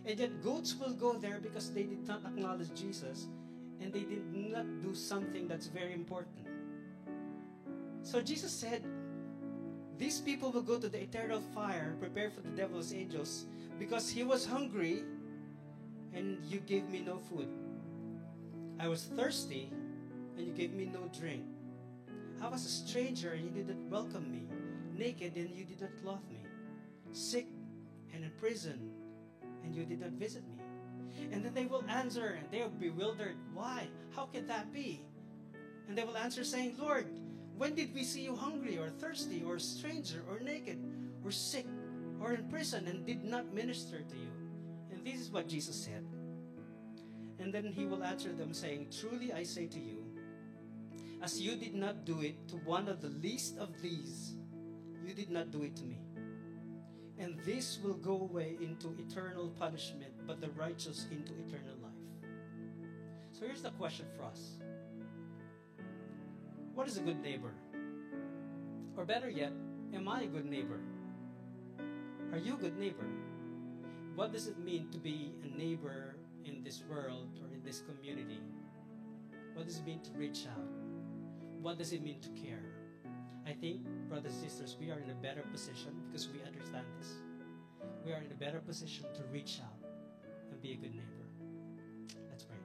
And 0.07 0.19
yet 0.19 0.43
goats 0.43 0.75
will 0.75 0.95
go 0.95 1.13
there 1.15 1.41
because 1.41 1.71
they 1.73 1.83
did 1.83 2.07
not 2.07 2.25
acknowledge 2.25 2.73
Jesus. 2.75 3.29
and 3.81 3.93
they 3.93 4.03
did 4.03 4.35
not 4.35 4.67
do 4.83 4.95
something 4.95 5.47
that's 5.47 5.67
very 5.67 5.93
important. 5.93 6.47
So 8.03 8.21
Jesus 8.21 8.53
said, 8.53 8.85
These 9.99 10.21
people 10.21 10.51
will 10.51 10.63
go 10.63 10.79
to 10.79 10.89
the 10.89 11.01
eternal 11.01 11.41
fire 11.55 11.97
prepared 12.01 12.33
for 12.33 12.41
the 12.41 12.51
devil's 12.51 12.93
angels 12.93 13.47
because 13.79 14.09
he 14.11 14.25
was 14.25 14.47
hungry 14.47 15.05
and 16.13 16.39
you 16.49 16.59
gave 16.61 16.89
me 16.89 17.01
no 17.01 17.19
food. 17.19 17.49
I 18.81 18.89
was 18.89 19.05
thirsty 19.05 19.71
and 20.37 20.47
you 20.47 20.53
gave 20.53 20.73
me 20.73 20.91
no 20.93 21.11
drink. 21.19 21.45
I 22.41 22.49
was 22.49 22.65
a 22.65 22.69
stranger 22.69 23.33
and 23.33 23.45
you 23.45 23.51
did 23.51 23.69
not 23.69 23.79
welcome 23.91 24.31
me, 24.31 24.47
naked 24.97 25.37
and 25.37 25.51
you 25.51 25.65
did 25.65 25.81
not 25.81 25.91
clothe 26.03 26.29
me, 26.31 26.45
sick 27.13 27.47
and 28.15 28.25
in 28.25 28.31
prison 28.39 28.91
and 29.65 29.75
you 29.75 29.85
did 29.85 30.01
not 30.01 30.11
visit 30.13 30.43
me. 30.49 30.63
And 31.33 31.45
then 31.45 31.53
they 31.55 31.67
will 31.67 31.85
answer 31.89 32.39
and 32.39 32.51
they 32.51 32.63
are 32.63 32.69
bewildered. 32.69 33.37
Why? 33.53 33.89
How 34.15 34.27
can 34.27 34.47
that 34.47 34.73
be? 34.73 35.03
And 35.89 35.97
they 35.97 36.05
will 36.05 36.17
answer 36.17 36.45
saying, 36.45 36.77
Lord, 36.79 37.07
when 37.57 37.75
did 37.75 37.95
we 37.95 38.05
see 38.05 38.23
you 38.23 38.37
hungry 38.37 38.79
or 38.79 38.89
thirsty 38.89 39.43
or 39.45 39.59
stranger 39.59 40.23
or 40.31 40.39
naked 40.39 40.79
or 41.25 41.31
sick 41.31 41.67
or 42.21 42.33
in 42.33 42.49
prison 42.49 42.87
and 42.87 43.05
did 43.05 43.25
not 43.25 43.53
minister 43.53 43.99
to 44.01 44.17
you? 44.17 44.31
And 44.93 45.05
this 45.05 45.21
is 45.21 45.31
what 45.31 45.49
Jesus 45.49 45.75
said. 45.75 46.05
And 47.41 47.53
then 47.53 47.73
he 47.73 47.85
will 47.85 48.03
answer 48.03 48.33
them, 48.33 48.53
saying, 48.53 48.89
Truly 49.01 49.33
I 49.33 49.45
say 49.45 49.67
to 49.67 49.79
you, 49.79 50.05
as 51.23 51.41
you 51.41 51.57
did 51.57 51.75
not 51.75 52.05
do 52.05 52.21
it 52.21 52.49
to 52.49 52.57
one 52.57 52.89
of 52.89 53.01
the 53.01 53.09
least 53.09 53.59
of 53.59 53.81
these, 53.83 54.35
you 55.05 55.15
did 55.15 55.31
not 55.31 55.51
do 55.51 55.63
it 55.63 55.75
to 55.77 55.85
me. 55.85 55.99
And 57.19 57.39
this 57.45 57.81
will 57.83 57.95
go 57.95 58.21
away 58.21 58.57
into 58.61 58.95
eternal 58.99 59.49
punishment, 59.59 60.13
but 60.27 60.41
the 60.41 60.51
righteous 60.51 61.07
into 61.11 61.33
eternal 61.33 61.75
life. 61.83 62.31
So 63.33 63.47
here's 63.47 63.63
the 63.63 63.71
question 63.71 64.07
for 64.17 64.25
us 64.25 64.59
What 66.75 66.87
is 66.87 66.97
a 66.99 67.01
good 67.01 67.21
neighbor? 67.21 67.53
Or 68.97 69.05
better 69.05 69.31
yet, 69.31 69.53
am 69.95 70.09
I 70.09 70.23
a 70.23 70.27
good 70.27 70.47
neighbor? 70.47 70.81
Are 72.33 72.39
you 72.39 72.55
a 72.55 72.59
good 72.59 72.79
neighbor? 72.79 73.07
What 74.15 74.33
does 74.33 74.47
it 74.47 74.59
mean 74.59 74.89
to 74.91 74.99
be 74.99 75.33
a 75.45 75.57
neighbor 75.57 76.17
in 76.45 76.63
this 76.63 76.83
world 76.89 77.39
or 77.43 77.55
in 77.55 77.63
this 77.65 77.83
community? 77.83 78.41
What 79.55 79.67
does 79.67 79.79
it 79.79 79.87
mean 79.87 80.01
to 80.03 80.11
reach 80.13 80.47
out? 80.47 80.88
What 81.61 81.79
does 81.79 81.93
it 81.93 82.03
mean 82.03 82.21
to 82.21 82.29
care? 82.31 82.63
I 83.47 83.53
think, 83.53 83.87
brothers 84.09 84.33
and 84.35 84.51
sisters, 84.51 84.77
we 84.81 84.91
are 84.91 84.99
in 85.01 85.11
a 85.11 85.15
better 85.15 85.43
position 85.53 85.91
because 86.07 86.29
we 86.29 86.41
understand 86.47 86.87
this. 86.99 87.13
We 88.05 88.13
are 88.13 88.23
in 88.23 88.31
a 88.31 88.35
better 88.35 88.61
position 88.61 89.05
to 89.15 89.23
reach 89.33 89.61
out 89.63 89.89
and 90.51 90.61
be 90.63 90.73
a 90.73 90.77
good 90.77 90.95
neighbor. 90.95 91.27
Let's 92.31 92.45
pray. 92.45 92.59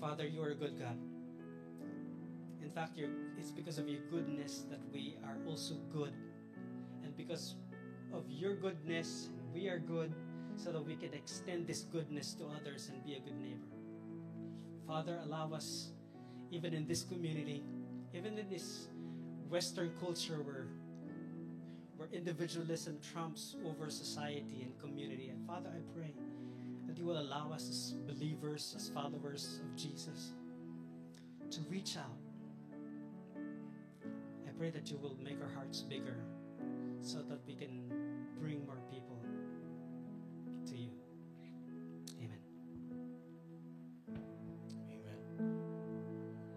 Father, 0.00 0.26
you 0.26 0.42
are 0.42 0.50
a 0.50 0.54
good 0.54 0.78
God. 0.78 0.98
In 2.62 2.70
fact, 2.70 2.98
it's 3.38 3.50
because 3.50 3.78
of 3.78 3.88
your 3.88 4.00
goodness 4.10 4.64
that 4.70 4.80
we 4.92 5.16
are 5.24 5.36
also 5.48 5.74
good. 5.92 6.12
And 7.02 7.16
because 7.16 7.56
of 8.12 8.24
your 8.28 8.54
goodness, 8.54 9.30
we 9.54 9.68
are 9.68 9.78
good 9.78 10.12
so 10.56 10.72
that 10.72 10.84
we 10.84 10.96
can 10.96 11.14
extend 11.14 11.66
this 11.66 11.82
goodness 11.82 12.34
to 12.34 12.44
others 12.46 12.90
and 12.92 13.04
be 13.04 13.14
a 13.14 13.20
good 13.20 13.40
neighbor. 13.40 13.66
Father, 14.86 15.20
allow 15.24 15.52
us, 15.52 15.92
even 16.52 16.74
in 16.74 16.86
this 16.86 17.02
community, 17.02 17.64
even 18.14 18.36
in 18.38 18.48
this 18.50 18.88
Western 19.48 19.90
culture 19.98 20.42
where, 20.42 20.66
where 21.96 22.08
individualism 22.12 22.98
trumps 23.12 23.56
over 23.66 23.88
society 23.88 24.62
and 24.62 24.78
community. 24.78 25.30
And 25.30 25.46
Father, 25.46 25.70
I 25.74 25.80
pray 25.98 26.12
that 26.86 26.98
you 26.98 27.06
will 27.06 27.18
allow 27.18 27.50
us 27.52 27.68
as 27.70 27.92
believers, 28.06 28.74
as 28.76 28.90
followers 28.90 29.60
of 29.64 29.76
Jesus, 29.76 30.32
to 31.50 31.60
reach 31.70 31.96
out. 31.96 32.18
I 34.46 34.50
pray 34.58 34.68
that 34.70 34.90
you 34.90 34.98
will 34.98 35.16
make 35.24 35.40
our 35.42 35.54
hearts 35.54 35.80
bigger 35.80 36.16
so 37.00 37.18
that 37.30 37.38
we 37.46 37.54
can 37.54 37.82
bring 38.38 38.64
more 38.66 38.78